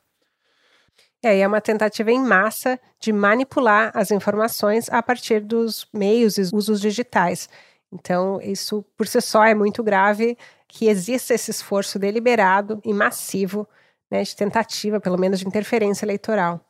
É, 1.27 1.41
é 1.41 1.47
uma 1.47 1.61
tentativa 1.61 2.13
em 2.13 2.21
massa 2.21 2.79
de 3.01 3.13
manipular 3.13 3.91
as 3.95 4.13
informações 4.13 4.89
a 4.89 5.03
partir 5.03 5.41
dos 5.41 5.89
meios 5.93 6.39
e 6.39 6.43
usos 6.55 6.81
digitais. 6.81 7.49
Então, 7.93 8.41
isso 8.41 8.85
por 8.97 9.09
si 9.09 9.21
só 9.21 9.45
é 9.45 9.53
muito 9.53 9.83
grave 9.83 10.39
que 10.69 10.87
exista 10.87 11.35
esse 11.35 11.51
esforço 11.51 11.99
deliberado 11.99 12.81
e 12.85 12.95
massivo 12.95 13.69
né, 14.09 14.23
de 14.23 14.37
tentativa, 14.37 15.01
pelo 15.01 15.19
menos, 15.19 15.41
de 15.41 15.49
interferência 15.49 16.05
eleitoral. 16.05 16.61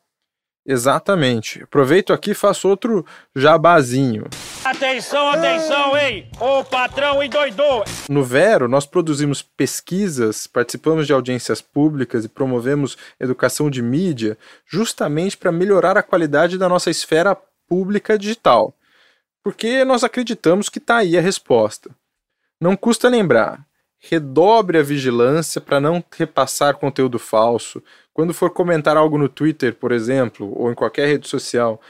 Exatamente. 0.65 1.63
Aproveito 1.63 2.15
aqui 2.15 2.31
e 2.31 2.35
faço 2.35 2.67
outro 2.67 3.05
jabazinho. 3.35 4.25
Atenção, 4.67 5.31
atenção, 5.31 5.97
hein? 5.97 6.29
O 6.41 6.65
patrão 6.65 7.23
endoidou! 7.23 7.85
No 8.09 8.25
Vero, 8.25 8.69
nós 8.69 8.85
produzimos 8.85 9.41
pesquisas, 9.41 10.47
participamos 10.47 11.07
de 11.07 11.13
audiências 11.13 11.61
públicas 11.61 12.25
e 12.25 12.29
promovemos 12.29 12.97
educação 13.21 13.71
de 13.71 13.81
mídia 13.81 14.37
justamente 14.67 15.37
para 15.37 15.53
melhorar 15.53 15.97
a 15.97 16.03
qualidade 16.03 16.59
da 16.59 16.69
nossa 16.69 16.91
esfera 16.91 17.37
pública 17.69 18.19
digital 18.19 18.75
porque 19.47 19.85
nós 19.85 20.03
acreditamos 20.03 20.69
que 20.69 20.79
está 20.79 20.97
aí 20.97 21.17
a 21.17 21.21
resposta. 21.21 21.89
Não 22.61 22.77
custa 22.77 23.09
lembrar, 23.09 23.65
redobre 23.97 24.77
a 24.77 24.83
vigilância 24.83 25.61
para 25.61 25.81
não 25.81 26.03
repassar 26.11 26.79
conteúdo 26.79 27.17
falso. 27.17 27.81
Quando 28.13 28.35
for 28.35 28.51
comentar 28.51 28.97
algo 28.97 29.17
no 29.17 29.29
Twitter, 29.29 29.73
por 29.73 29.93
exemplo, 29.93 30.53
ou 30.59 30.73
em 30.73 30.75
qualquer 30.75 31.07
rede 31.07 31.29
social, 31.29 31.81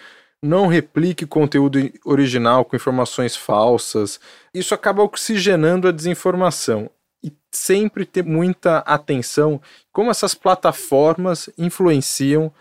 não 0.46 0.66
replique 0.66 1.26
conteúdo 1.26 1.78
original 2.04 2.64
com 2.64 2.76
informações 2.76 3.36
falsas. 3.36 4.20
Isso 4.54 4.74
acaba 4.74 5.02
oxigenando 5.02 5.88
a 5.88 5.92
desinformação. 5.92 6.88
E 7.22 7.32
sempre 7.50 8.06
ter 8.06 8.24
muita 8.24 8.78
atenção 8.78 9.60
como 9.92 10.10
essas 10.10 10.34
plataformas 10.34 11.50
influenciam 11.58 12.52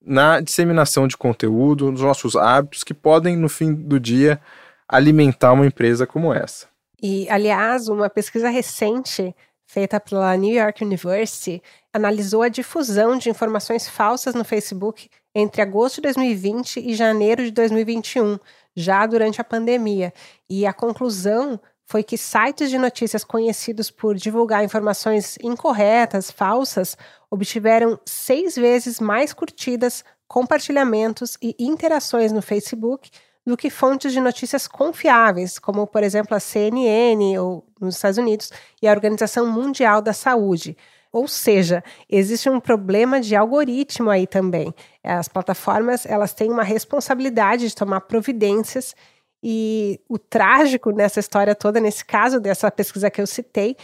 na 0.00 0.40
disseminação 0.40 1.06
de 1.06 1.16
conteúdo, 1.16 1.90
nos 1.90 2.02
nossos 2.02 2.36
hábitos 2.36 2.84
que 2.84 2.94
podem, 2.94 3.36
no 3.36 3.48
fim 3.48 3.74
do 3.74 3.98
dia, 3.98 4.40
alimentar 4.88 5.52
uma 5.52 5.66
empresa 5.66 6.06
como 6.06 6.32
essa. 6.32 6.66
E, 7.02 7.28
aliás, 7.30 7.88
uma 7.88 8.10
pesquisa 8.10 8.48
recente 8.48 9.34
feita 9.70 10.00
pela 10.00 10.36
New 10.36 10.52
York 10.52 10.82
University 10.82 11.62
analisou 11.92 12.42
a 12.42 12.48
difusão 12.48 13.16
de 13.16 13.30
informações 13.30 13.88
falsas 13.88 14.34
no 14.34 14.44
Facebook 14.44 15.08
entre 15.32 15.62
agosto 15.62 15.96
de 15.96 16.02
2020 16.02 16.80
e 16.80 16.92
janeiro 16.92 17.44
de 17.44 17.52
2021, 17.52 18.36
já 18.74 19.06
durante 19.06 19.40
a 19.40 19.44
pandemia. 19.44 20.12
E 20.48 20.66
a 20.66 20.72
conclusão 20.72 21.60
foi 21.86 22.02
que 22.02 22.18
sites 22.18 22.68
de 22.68 22.78
notícias 22.78 23.22
conhecidos 23.22 23.92
por 23.92 24.16
divulgar 24.16 24.64
informações 24.64 25.38
incorretas, 25.40 26.32
falsas, 26.32 26.96
obtiveram 27.30 27.96
seis 28.04 28.56
vezes 28.56 28.98
mais 28.98 29.32
curtidas, 29.32 30.04
compartilhamentos 30.26 31.38
e 31.40 31.54
interações 31.60 32.32
no 32.32 32.42
Facebook 32.42 33.08
do 33.46 33.56
que 33.56 33.70
fontes 33.70 34.12
de 34.12 34.20
notícias 34.20 34.68
confiáveis, 34.68 35.58
como, 35.58 35.86
por 35.86 36.02
exemplo, 36.02 36.36
a 36.36 36.40
CNN 36.40 37.38
ou 37.38 37.64
nos 37.80 37.96
Estados 37.96 38.18
Unidos 38.18 38.52
e 38.82 38.86
a 38.86 38.92
Organização 38.92 39.46
Mundial 39.46 40.02
da 40.02 40.12
Saúde. 40.12 40.76
Ou 41.12 41.26
seja, 41.26 41.82
existe 42.08 42.48
um 42.48 42.60
problema 42.60 43.20
de 43.20 43.34
algoritmo 43.34 44.10
aí 44.10 44.26
também. 44.26 44.72
As 45.02 45.26
plataformas 45.26 46.06
elas 46.06 46.32
têm 46.32 46.50
uma 46.50 46.62
responsabilidade 46.62 47.68
de 47.68 47.74
tomar 47.74 48.02
providências 48.02 48.94
e 49.42 49.98
o 50.08 50.18
trágico 50.18 50.90
nessa 50.90 51.18
história 51.18 51.54
toda, 51.54 51.80
nesse 51.80 52.04
caso 52.04 52.38
dessa 52.38 52.70
pesquisa 52.70 53.10
que 53.10 53.20
eu 53.20 53.26
citei, 53.26 53.76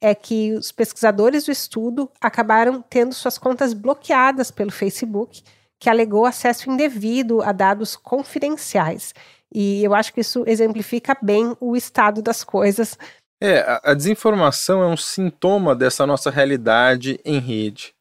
é 0.00 0.14
que 0.14 0.52
os 0.52 0.70
pesquisadores 0.70 1.44
do 1.44 1.52
estudo 1.52 2.08
acabaram 2.20 2.80
tendo 2.88 3.12
suas 3.12 3.36
contas 3.36 3.74
bloqueadas 3.74 4.50
pelo 4.50 4.70
Facebook, 4.70 5.42
que 5.80 5.88
alegou 5.88 6.26
acesso 6.26 6.70
indevido 6.70 7.42
a 7.42 7.50
dados 7.50 7.96
confidenciais. 7.96 9.14
E 9.52 9.82
eu 9.82 9.94
acho 9.94 10.12
que 10.12 10.20
isso 10.20 10.44
exemplifica 10.46 11.16
bem 11.20 11.56
o 11.58 11.74
estado 11.74 12.22
das 12.22 12.44
coisas. 12.44 12.96
É, 13.40 13.80
a 13.82 13.94
desinformação 13.94 14.82
é 14.82 14.86
um 14.86 14.96
sintoma 14.96 15.74
dessa 15.74 16.06
nossa 16.06 16.30
realidade 16.30 17.18
em 17.24 17.40
rede. 17.40 17.94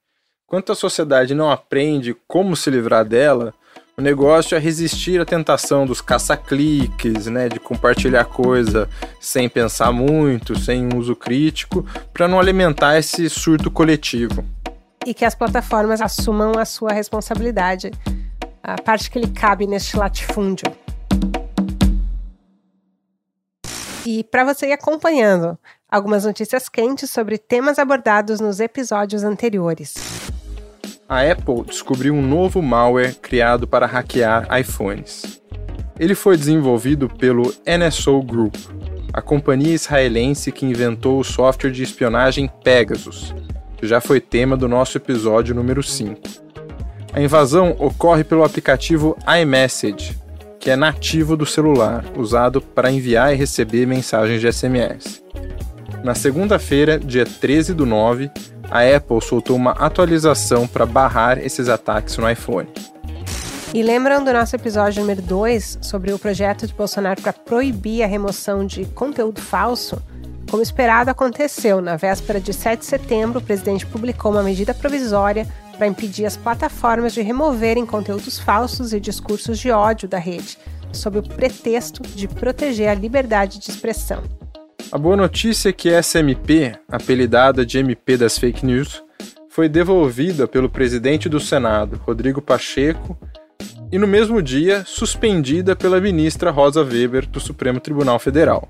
Enquanto 0.46 0.74
a 0.74 0.76
sociedade 0.76 1.34
não 1.34 1.50
aprende 1.50 2.16
como 2.28 2.56
se 2.56 2.70
livrar 2.70 3.06
dela, 3.06 3.54
o 3.96 4.02
negócio 4.02 4.56
é 4.56 4.60
resistir 4.60 5.22
à 5.22 5.26
tentação 5.26 5.86
dos 5.86 6.02
caça-cliques, 6.02 7.28
né, 7.28 7.48
de 7.48 7.60
compartilhar 7.60 8.26
coisa 8.26 8.90
sem 9.20 9.48
pensar 9.48 9.92
muito, 9.92 10.58
sem 10.58 10.90
uso 10.96 11.16
crítico, 11.16 11.86
para 12.14 12.28
não 12.28 12.40
alimentar 12.40 12.98
esse 12.98 13.30
surto 13.30 13.72
coletivo. 13.72 14.44
E 15.10 15.14
que 15.16 15.26
as 15.26 15.34
plataformas 15.34 16.02
assumam 16.02 16.52
a 16.60 16.66
sua 16.66 16.94
responsabilidade, 16.94 17.90
a 18.62 18.80
parte 18.80 19.10
que 19.10 19.18
lhe 19.18 19.28
cabe 19.28 19.66
neste 19.66 19.98
latifúndio. 19.98 20.72
E 24.06 24.24
para 24.24 24.44
você 24.44 24.68
ir 24.68 24.74
acompanhando 24.74 25.58
algumas 25.90 26.26
notícias 26.26 26.70
quentes 26.70 27.10
sobre 27.10 27.40
temas 27.40 27.80
abordados 27.80 28.40
nos 28.40 28.60
episódios 28.60 29.24
anteriores. 29.24 29.96
A 31.08 31.22
Apple 31.24 31.64
descobriu 31.66 32.14
um 32.14 32.22
novo 32.22 32.62
malware 32.62 33.16
criado 33.16 33.68
para 33.68 33.88
hackear 33.88 34.48
iPhones. 34.60 35.42
Ele 36.00 36.14
foi 36.14 36.38
desenvolvido 36.38 37.10
pelo 37.10 37.52
NSO 37.66 38.22
Group, 38.22 38.56
a 39.12 39.24
companhia 39.24 39.74
israelense 39.74 40.52
que 40.52 40.68
inventou 40.68 41.20
o 41.20 41.24
software 41.24 41.72
de 41.72 41.82
espionagem 41.82 42.48
Pegasus, 42.64 43.34
já 43.82 44.02
foi 44.02 44.20
tema 44.20 44.58
do 44.58 44.68
nosso 44.68 44.98
episódio 44.98 45.56
número 45.56 45.82
5. 45.82 46.22
A 47.14 47.22
invasão 47.22 47.76
ocorre 47.80 48.24
pelo 48.24 48.44
aplicativo 48.44 49.18
iMessage, 49.42 50.18
que 50.60 50.70
é 50.70 50.76
nativo 50.76 51.36
do 51.36 51.46
celular, 51.46 52.04
usado 52.16 52.62
para 52.62 52.92
enviar 52.92 53.34
e 53.34 53.38
receber 53.38 53.88
mensagens 53.88 54.42
de 54.42 54.52
SMS. 54.52 55.24
Na 56.04 56.14
segunda-feira, 56.14 57.00
dia 57.00 57.26
13 57.26 57.74
do 57.74 57.86
9, 57.86 58.30
a 58.70 58.82
Apple 58.96 59.22
soltou 59.22 59.56
uma 59.56 59.72
atualização 59.72 60.68
para 60.68 60.86
barrar 60.86 61.40
esses 61.40 61.68
ataques 61.68 62.18
no 62.18 62.30
iPhone. 62.30 62.68
E 63.72 63.84
lembram 63.84 64.24
do 64.24 64.34
nosso 64.34 64.56
episódio 64.56 65.00
número 65.02 65.22
2 65.22 65.78
sobre 65.84 66.12
o 66.12 66.18
projeto 66.18 66.66
de 66.66 66.74
Bolsonaro 66.74 67.22
para 67.22 67.32
proibir 67.32 68.02
a 68.02 68.08
remoção 68.08 68.66
de 68.66 68.84
conteúdo 68.86 69.40
falso? 69.40 70.02
Como 70.50 70.64
esperado, 70.64 71.12
aconteceu. 71.12 71.80
Na 71.80 71.96
véspera 71.96 72.40
de 72.40 72.52
7 72.52 72.80
de 72.80 72.86
setembro, 72.88 73.38
o 73.38 73.44
presidente 73.44 73.86
publicou 73.86 74.32
uma 74.32 74.42
medida 74.42 74.74
provisória 74.74 75.48
para 75.78 75.86
impedir 75.86 76.26
as 76.26 76.36
plataformas 76.36 77.14
de 77.14 77.22
removerem 77.22 77.86
conteúdos 77.86 78.40
falsos 78.40 78.92
e 78.92 79.00
discursos 79.00 79.60
de 79.60 79.70
ódio 79.70 80.10
da 80.10 80.18
rede, 80.18 80.58
sob 80.92 81.20
o 81.20 81.24
pretexto 81.24 82.02
de 82.02 82.28
proteger 82.28 82.90
a 82.90 82.96
liberdade 82.96 83.60
de 83.60 83.70
expressão. 83.70 84.24
A 84.92 84.98
boa 84.98 85.16
notícia 85.16 85.70
é 85.70 85.74
que 85.74 85.90
essa 85.90 86.18
MP, 86.18 86.74
apelidada 86.88 87.64
de 87.64 87.78
MP 87.78 88.18
das 88.18 88.40
fake 88.40 88.66
news, 88.66 89.04
foi 89.48 89.70
devolvida 89.70 90.48
pelo 90.48 90.70
presidente 90.70 91.30
do 91.30 91.40
Senado, 91.40 92.02
Rodrigo 92.04 92.42
Pacheco, 92.42 93.16
e 93.92 93.98
no 93.98 94.08
mesmo 94.08 94.42
dia 94.42 94.84
suspendida 94.86 95.76
pela 95.76 96.00
ministra 96.00 96.52
Rosa 96.52 96.84
Weber 96.84 97.28
do 97.28 97.40
Supremo 97.40 97.80
Tribunal 97.80 98.20
Federal. 98.20 98.70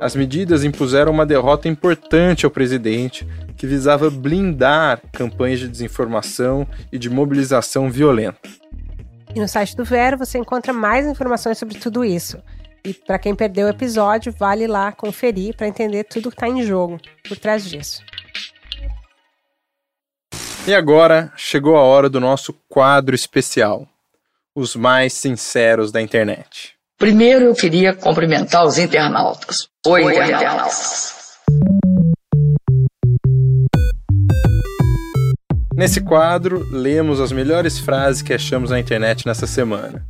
As 0.00 0.16
medidas 0.16 0.64
impuseram 0.64 1.12
uma 1.12 1.24
derrota 1.24 1.68
importante 1.68 2.44
ao 2.44 2.50
presidente, 2.50 3.26
que 3.56 3.68
visava 3.68 4.10
blindar 4.10 5.00
campanhas 5.12 5.60
de 5.60 5.68
desinformação 5.68 6.66
e 6.90 6.98
de 6.98 7.08
mobilização 7.08 7.88
violenta. 7.88 8.40
E 9.34 9.38
no 9.38 9.46
site 9.46 9.76
do 9.76 9.84
Vero 9.84 10.18
você 10.18 10.38
encontra 10.38 10.72
mais 10.72 11.06
informações 11.06 11.56
sobre 11.56 11.78
tudo 11.78 12.04
isso. 12.04 12.42
E 12.84 12.92
para 12.92 13.18
quem 13.18 13.32
perdeu 13.32 13.68
o 13.68 13.70
episódio, 13.70 14.34
vale 14.36 14.66
lá 14.66 14.90
conferir 14.90 15.56
para 15.56 15.68
entender 15.68 16.02
tudo 16.02 16.30
que 16.30 16.34
está 16.34 16.48
em 16.48 16.64
jogo 16.64 16.98
por 17.28 17.36
trás 17.36 17.64
disso. 17.64 18.02
E 20.66 20.74
agora 20.74 21.32
chegou 21.36 21.76
a 21.76 21.82
hora 21.82 22.10
do 22.10 22.20
nosso 22.20 22.52
quadro 22.68 23.14
especial: 23.14 23.86
Os 24.54 24.76
mais 24.76 25.14
sinceros 25.14 25.90
da 25.90 26.02
internet. 26.02 26.74
Primeiro 26.98 27.46
eu 27.46 27.54
queria 27.54 27.94
cumprimentar 27.94 28.66
os 28.66 28.76
internautas. 28.76 29.66
Oi, 29.86 30.04
Oi 30.04 30.12
internautas. 30.12 30.42
internautas. 30.42 31.22
Nesse 35.74 36.02
quadro, 36.02 36.68
lemos 36.70 37.18
as 37.18 37.32
melhores 37.32 37.78
frases 37.78 38.20
que 38.20 38.34
achamos 38.34 38.68
na 38.68 38.78
internet 38.78 39.26
nessa 39.26 39.46
semana. 39.46 40.04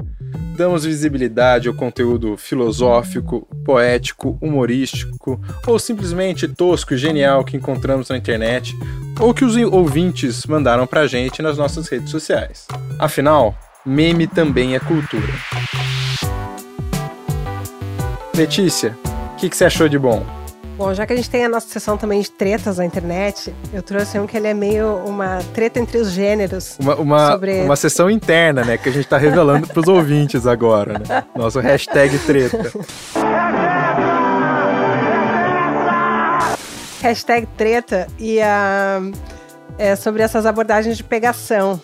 Damos 0.56 0.84
visibilidade 0.84 1.68
ao 1.68 1.74
conteúdo 1.74 2.36
filosófico, 2.36 3.46
poético, 3.64 4.36
humorístico 4.42 5.40
ou 5.64 5.78
simplesmente 5.78 6.48
tosco 6.48 6.94
e 6.94 6.98
genial 6.98 7.44
que 7.44 7.56
encontramos 7.56 8.08
na 8.08 8.16
internet 8.16 8.74
ou 9.20 9.32
que 9.32 9.44
os 9.44 9.56
ouvintes 9.56 10.44
mandaram 10.46 10.84
pra 10.84 11.06
gente 11.06 11.40
nas 11.40 11.56
nossas 11.56 11.86
redes 11.86 12.10
sociais. 12.10 12.66
Afinal, 12.98 13.56
meme 13.84 14.26
também 14.26 14.74
é 14.74 14.80
cultura. 14.80 15.32
Letícia, 18.34 18.96
o 19.32 19.36
que, 19.36 19.48
que 19.48 19.56
você 19.56 19.64
achou 19.64 19.88
de 19.88 19.98
bom? 19.98 20.24
Bom, 20.78 20.94
já 20.94 21.06
que 21.06 21.12
a 21.12 21.16
gente 21.16 21.28
tem 21.28 21.44
a 21.44 21.48
nossa 21.48 21.68
sessão 21.68 21.98
também 21.98 22.20
de 22.20 22.30
tretas 22.30 22.78
na 22.78 22.84
internet, 22.84 23.54
eu 23.72 23.82
trouxe 23.82 24.18
um 24.18 24.26
que 24.26 24.36
ele 24.36 24.48
é 24.48 24.54
meio 24.54 24.96
uma 25.04 25.38
treta 25.52 25.78
entre 25.78 25.98
os 25.98 26.10
gêneros. 26.10 26.76
Uma, 26.80 26.94
uma, 26.96 27.32
sobre... 27.32 27.60
uma 27.60 27.76
sessão 27.76 28.08
interna, 28.08 28.64
né? 28.64 28.78
Que 28.78 28.88
a 28.88 28.92
gente 28.92 29.06
tá 29.06 29.18
revelando 29.18 29.66
pros 29.68 29.86
ouvintes 29.86 30.46
agora, 30.46 30.98
né? 30.98 31.24
Nosso 31.36 31.60
hashtag 31.60 32.18
treta. 32.20 32.72
hashtag 37.02 37.46
treta 37.56 38.06
e 38.18 38.38
uh, 38.38 39.12
é 39.76 39.94
sobre 39.96 40.22
essas 40.22 40.46
abordagens 40.46 40.96
de 40.96 41.04
pegação. 41.04 41.80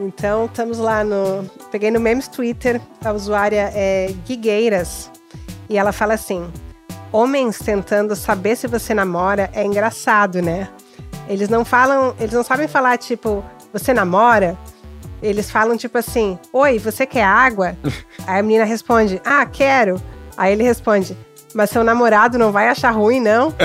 Então, 0.00 0.46
estamos 0.46 0.78
lá 0.78 1.04
no. 1.04 1.44
Peguei 1.70 1.90
no 1.90 2.00
Memes 2.00 2.26
Twitter, 2.26 2.80
a 3.04 3.12
usuária 3.12 3.70
é 3.74 4.10
Guigueiras, 4.26 5.10
e 5.68 5.76
ela 5.76 5.92
fala 5.92 6.14
assim: 6.14 6.50
homens 7.12 7.58
tentando 7.58 8.16
saber 8.16 8.56
se 8.56 8.66
você 8.66 8.94
namora 8.94 9.50
é 9.52 9.62
engraçado, 9.62 10.40
né? 10.40 10.70
Eles 11.28 11.50
não 11.50 11.66
falam, 11.66 12.14
eles 12.18 12.32
não 12.32 12.42
sabem 12.42 12.66
falar 12.66 12.96
tipo, 12.96 13.44
você 13.72 13.92
namora? 13.92 14.56
Eles 15.22 15.50
falam 15.50 15.76
tipo 15.76 15.98
assim: 15.98 16.38
"Oi, 16.50 16.78
você 16.78 17.04
quer 17.04 17.24
água?" 17.24 17.76
Aí 18.26 18.40
a 18.40 18.42
menina 18.42 18.64
responde: 18.64 19.20
"Ah, 19.22 19.44
quero." 19.44 20.00
Aí 20.34 20.54
ele 20.54 20.62
responde: 20.62 21.14
"Mas 21.54 21.68
seu 21.68 21.84
namorado 21.84 22.38
não 22.38 22.50
vai 22.50 22.68
achar 22.68 22.90
ruim, 22.90 23.20
não?" 23.20 23.52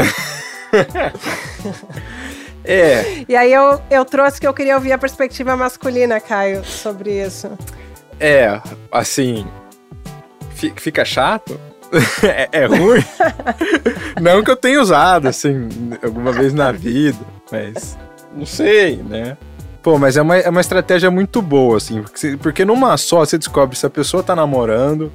é. 2.66 3.26
E 3.28 3.36
aí 3.36 3.52
eu, 3.52 3.82
eu 3.90 4.06
trouxe 4.06 4.40
que 4.40 4.48
eu 4.48 4.54
queria 4.54 4.76
ouvir 4.76 4.92
a 4.92 4.98
perspectiva 4.98 5.56
masculina, 5.56 6.20
Caio, 6.20 6.64
sobre 6.64 7.24
isso. 7.26 7.50
É, 8.20 8.62
assim, 8.92 9.46
fica 10.76 11.04
chato, 11.04 11.60
é, 12.24 12.50
é 12.52 12.66
ruim? 12.66 13.04
não 14.22 14.44
que 14.44 14.52
eu 14.52 14.56
tenha 14.56 14.82
usado, 14.82 15.28
assim, 15.28 15.70
alguma 16.02 16.32
vez 16.32 16.54
na 16.54 16.72
vida, 16.72 17.20
mas 17.52 17.98
não 18.36 18.46
sei, 18.46 18.98
né? 18.98 19.38
Pô, 19.82 20.00
mas 20.00 20.18
é 20.18 20.22
uma, 20.22 20.38
é 20.38 20.50
uma 20.50 20.62
estratégia 20.62 21.12
muito 21.12 21.42
boa, 21.42 21.78
assim, 21.78 22.02
porque, 22.02 22.38
porque 22.38 22.66
numa 22.66 22.98
só 22.98 23.20
você 23.20 23.38
descobre 23.38 23.78
se 23.78 23.86
a 23.86 23.90
pessoa 23.90 24.24
tá 24.24 24.36
namorando, 24.36 25.12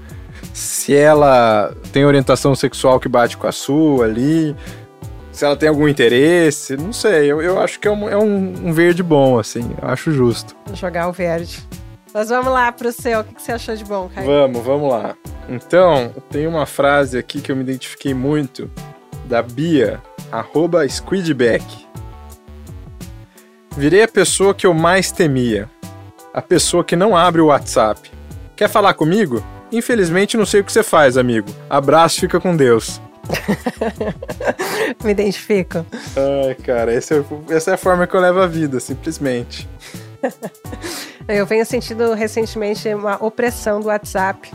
se 0.53 0.95
ela 0.95 1.75
tem 1.93 2.05
orientação 2.05 2.55
sexual 2.55 3.01
que 3.01 3.09
bate 3.09 3.37
com 3.37 3.47
a 3.47 3.53
sua 3.53 4.05
ali, 4.05 4.55
se 5.41 5.47
ela 5.47 5.57
tem 5.57 5.71
algum 5.71 5.89
interesse, 5.89 6.77
não 6.77 6.93
sei. 6.93 7.33
Eu, 7.33 7.41
eu 7.41 7.59
acho 7.59 7.81
que 7.81 7.89
é, 7.89 7.91
um, 7.91 8.07
é 8.11 8.17
um, 8.19 8.69
um 8.69 8.73
verde 8.75 9.03
bom, 9.03 9.39
assim, 9.39 9.75
eu 9.81 9.89
acho 9.89 10.13
justo. 10.13 10.55
Jogar 10.75 11.09
o 11.09 11.13
verde. 11.13 11.67
Mas 12.13 12.29
vamos 12.29 12.53
lá 12.53 12.71
pro 12.71 12.93
seu. 12.93 13.21
O 13.21 13.25
que 13.25 13.41
você 13.41 13.53
achou 13.53 13.75
de 13.75 13.83
bom, 13.83 14.11
Caio? 14.15 14.27
Vamos, 14.27 14.63
vamos 14.63 14.91
lá. 14.91 15.17
Então, 15.49 16.15
tem 16.31 16.47
uma 16.47 16.67
frase 16.67 17.17
aqui 17.17 17.41
que 17.41 17.51
eu 17.51 17.57
me 17.57 17.63
identifiquei 17.63 18.13
muito, 18.13 18.71
da 19.25 19.41
Bia, 19.41 20.03
arroba 20.31 20.87
Squidback. 20.87 21.87
Virei 23.75 24.03
a 24.03 24.09
pessoa 24.09 24.53
que 24.53 24.67
eu 24.67 24.75
mais 24.75 25.11
temia. 25.11 25.71
A 26.35 26.43
pessoa 26.43 26.85
que 26.85 26.95
não 26.95 27.17
abre 27.17 27.41
o 27.41 27.47
WhatsApp. 27.47 28.11
Quer 28.55 28.69
falar 28.69 28.93
comigo? 28.93 29.43
Infelizmente 29.73 30.37
não 30.37 30.45
sei 30.45 30.61
o 30.61 30.65
que 30.65 30.71
você 30.71 30.83
faz, 30.83 31.17
amigo. 31.17 31.49
Abraço, 31.71 32.21
fica 32.21 32.39
com 32.39 32.55
Deus. 32.55 33.01
me 35.05 35.11
identifico. 35.13 35.85
Ai, 36.17 36.55
cara, 36.55 36.93
essa 36.93 37.15
é, 37.15 37.25
essa 37.55 37.71
é 37.73 37.75
a 37.75 37.79
forma 37.79 38.07
que 38.07 38.15
eu 38.15 38.21
levo 38.21 38.41
a 38.41 38.47
vida, 38.47 38.81
simplesmente. 38.81 39.69
Eu 41.29 41.47
venho 41.47 41.65
sentindo 41.65 42.13
recentemente 42.13 42.93
uma 42.93 43.23
opressão 43.25 43.81
do 43.81 43.87
WhatsApp. 43.87 44.51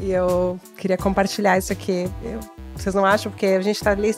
E 0.00 0.12
eu 0.12 0.58
queria 0.78 0.96
compartilhar 0.96 1.58
isso 1.58 1.72
aqui. 1.72 2.10
Eu, 2.22 2.40
vocês 2.74 2.94
não 2.94 3.04
acham? 3.04 3.30
Porque 3.30 3.44
a 3.44 3.60
gente 3.60 3.76
está 3.76 3.90
ali 3.90 4.14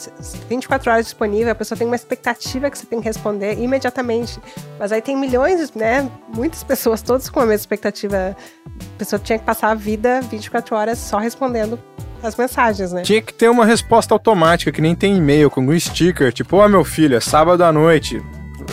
24 0.48 0.90
horas 0.90 1.06
disponível, 1.06 1.50
a 1.50 1.54
pessoa 1.54 1.76
tem 1.76 1.86
uma 1.86 1.96
expectativa 1.96 2.70
que 2.70 2.78
você 2.78 2.86
tem 2.86 3.00
que 3.00 3.06
responder 3.06 3.58
imediatamente. 3.58 4.38
Mas 4.78 4.92
aí 4.92 5.02
tem 5.02 5.16
milhões, 5.16 5.72
né? 5.72 6.08
Muitas 6.32 6.62
pessoas, 6.62 7.02
todas 7.02 7.28
com 7.28 7.40
a 7.40 7.42
mesma 7.42 7.56
expectativa. 7.62 8.36
A 8.66 8.98
pessoa 8.98 9.18
tinha 9.18 9.38
que 9.38 9.44
passar 9.44 9.70
a 9.70 9.74
vida 9.74 10.20
24 10.22 10.76
horas 10.76 10.98
só 10.98 11.18
respondendo 11.18 11.76
as 12.22 12.36
mensagens, 12.36 12.92
né? 12.92 13.02
Tinha 13.02 13.20
que 13.20 13.32
ter 13.32 13.48
uma 13.48 13.64
resposta 13.64 14.14
automática, 14.14 14.72
que 14.72 14.80
nem 14.80 14.94
tem 14.94 15.16
e-mail, 15.16 15.50
com 15.50 15.60
um 15.60 15.78
sticker, 15.78 16.32
tipo, 16.32 16.56
ó, 16.56 16.66
oh, 16.66 16.68
meu 16.68 16.84
filho, 16.84 17.16
é 17.16 17.20
sábado 17.20 17.62
à 17.62 17.72
noite. 17.72 18.22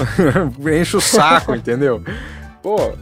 Enche 0.79 0.97
o 0.97 1.01
saco, 1.01 1.55
entendeu? 1.55 2.03
Pô, 2.62 2.93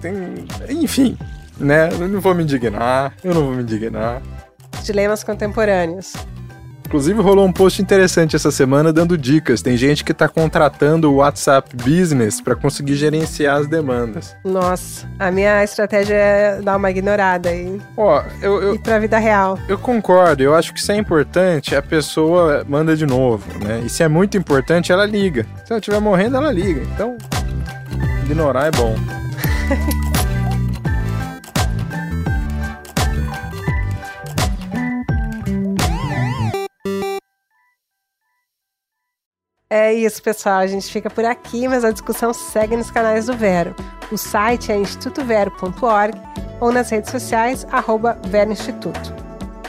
tem. 0.00 0.46
Enfim, 0.68 1.16
né? 1.58 1.88
Eu 1.92 2.08
não 2.08 2.20
vou 2.20 2.34
me 2.34 2.42
indignar, 2.42 3.14
eu 3.22 3.34
não 3.34 3.46
vou 3.46 3.52
me 3.54 3.62
indignar. 3.62 4.22
Dilemas 4.82 5.22
contemporâneos. 5.24 6.14
Inclusive 6.90 7.22
rolou 7.22 7.46
um 7.46 7.52
post 7.52 7.80
interessante 7.80 8.34
essa 8.34 8.50
semana 8.50 8.92
dando 8.92 9.16
dicas. 9.16 9.62
Tem 9.62 9.76
gente 9.76 10.02
que 10.02 10.10
está 10.10 10.28
contratando 10.28 11.08
o 11.08 11.18
WhatsApp 11.18 11.70
Business 11.76 12.40
para 12.40 12.56
conseguir 12.56 12.96
gerenciar 12.96 13.58
as 13.58 13.68
demandas. 13.68 14.36
Nossa, 14.44 15.08
a 15.16 15.30
minha 15.30 15.62
estratégia 15.62 16.16
é 16.16 16.60
dar 16.60 16.76
uma 16.76 16.90
ignorada 16.90 17.48
aí. 17.48 17.80
Ó, 17.96 18.24
eu, 18.42 18.60
eu 18.60 18.74
ir 18.74 18.80
pra 18.80 18.98
vida 18.98 19.18
real. 19.18 19.56
Eu 19.68 19.78
concordo. 19.78 20.42
Eu 20.42 20.52
acho 20.52 20.74
que 20.74 20.82
se 20.82 20.90
é 20.90 20.96
importante, 20.96 21.76
a 21.76 21.82
pessoa 21.82 22.66
manda 22.68 22.96
de 22.96 23.06
novo, 23.06 23.46
né? 23.64 23.82
E 23.86 23.88
se 23.88 24.02
é 24.02 24.08
muito 24.08 24.36
importante, 24.36 24.90
ela 24.90 25.06
liga. 25.06 25.46
Se 25.64 25.72
ela 25.72 25.78
estiver 25.78 26.00
morrendo, 26.00 26.38
ela 26.38 26.50
liga. 26.50 26.82
Então, 26.92 27.16
ignorar 28.24 28.66
é 28.66 28.70
bom. 28.72 28.96
É 39.72 39.94
isso, 39.94 40.20
pessoal. 40.20 40.58
A 40.58 40.66
gente 40.66 40.90
fica 40.92 41.08
por 41.08 41.24
aqui, 41.24 41.68
mas 41.68 41.84
a 41.84 41.92
discussão 41.92 42.34
segue 42.34 42.76
nos 42.76 42.90
canais 42.90 43.26
do 43.26 43.36
Vero. 43.36 43.72
O 44.10 44.18
site 44.18 44.72
é 44.72 44.76
institutovero.org 44.76 46.20
ou 46.58 46.72
nas 46.72 46.90
redes 46.90 47.08
sociais, 47.12 47.64
arroba 47.70 48.18
Vero 48.26 48.50
Instituto. 48.50 49.14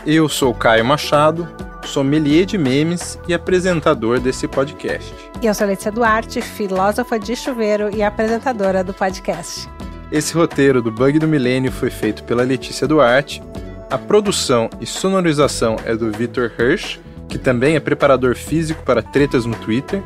Eu 0.04 0.28
sou 0.28 0.56
Caio 0.56 0.84
Machado, 0.84 1.48
sommelier 1.86 2.48
de 2.48 2.58
memes 2.58 3.20
e 3.28 3.34
apresentador 3.36 4.20
desse 4.20 4.48
podcast. 4.48 5.14
E 5.40 5.46
eu 5.46 5.54
sou 5.54 5.68
Letícia 5.68 5.92
Duarte, 5.92 6.42
filósofa 6.42 7.20
de 7.20 7.36
chuveiro 7.36 7.96
e 7.96 8.02
apresentadora 8.02 8.84
do 8.84 8.96
podcast. 8.96 9.70
Esse 10.12 10.34
roteiro 10.34 10.82
do 10.82 10.92
Bug 10.92 11.20
do 11.20 11.28
Milênio 11.28 11.72
foi 11.72 11.92
feito 11.92 12.24
pela 12.24 12.42
Letícia 12.42 12.88
Duarte. 12.88 13.44
A 13.88 14.00
produção 14.00 14.68
e 14.80 14.86
sonorização 14.88 15.76
é 15.86 15.96
do 15.96 16.12
Victor 16.12 16.52
Hirsch 16.58 17.00
que 17.32 17.39
também 17.39 17.78
é 17.78 17.80
preparador 17.80 18.36
físico 18.36 18.84
para 18.84 19.02
tretas 19.02 19.46
no 19.46 19.56
Twitter, 19.56 20.04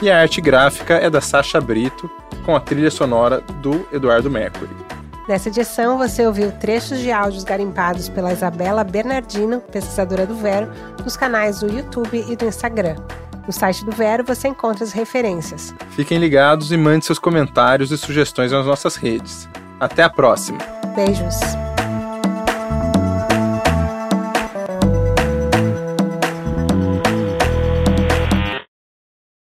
e 0.00 0.08
a 0.08 0.20
arte 0.20 0.40
gráfica 0.40 0.94
é 0.94 1.10
da 1.10 1.20
Sasha 1.20 1.60
Brito, 1.60 2.08
com 2.46 2.54
a 2.54 2.60
trilha 2.60 2.90
sonora 2.92 3.40
do 3.60 3.86
Eduardo 3.92 4.30
Mercury. 4.30 4.70
Nessa 5.28 5.48
edição, 5.48 5.98
você 5.98 6.24
ouviu 6.26 6.50
trechos 6.52 7.00
de 7.00 7.10
áudios 7.10 7.44
garimpados 7.44 8.08
pela 8.08 8.32
Isabela 8.32 8.84
Bernardino, 8.84 9.60
pesquisadora 9.60 10.24
do 10.24 10.34
Vero, 10.34 10.70
nos 11.04 11.16
canais 11.16 11.60
do 11.60 11.66
YouTube 11.70 12.24
e 12.28 12.36
do 12.36 12.46
Instagram. 12.46 12.96
No 13.46 13.52
site 13.52 13.84
do 13.84 13.90
Vero 13.90 14.22
você 14.24 14.48
encontra 14.48 14.84
as 14.84 14.92
referências. 14.92 15.74
Fiquem 15.90 16.18
ligados 16.18 16.70
e 16.70 16.76
mande 16.76 17.04
seus 17.04 17.18
comentários 17.18 17.90
e 17.90 17.98
sugestões 17.98 18.52
nas 18.52 18.64
nossas 18.64 18.94
redes. 18.94 19.48
Até 19.80 20.04
a 20.04 20.10
próxima! 20.10 20.58
Beijos! 20.94 21.69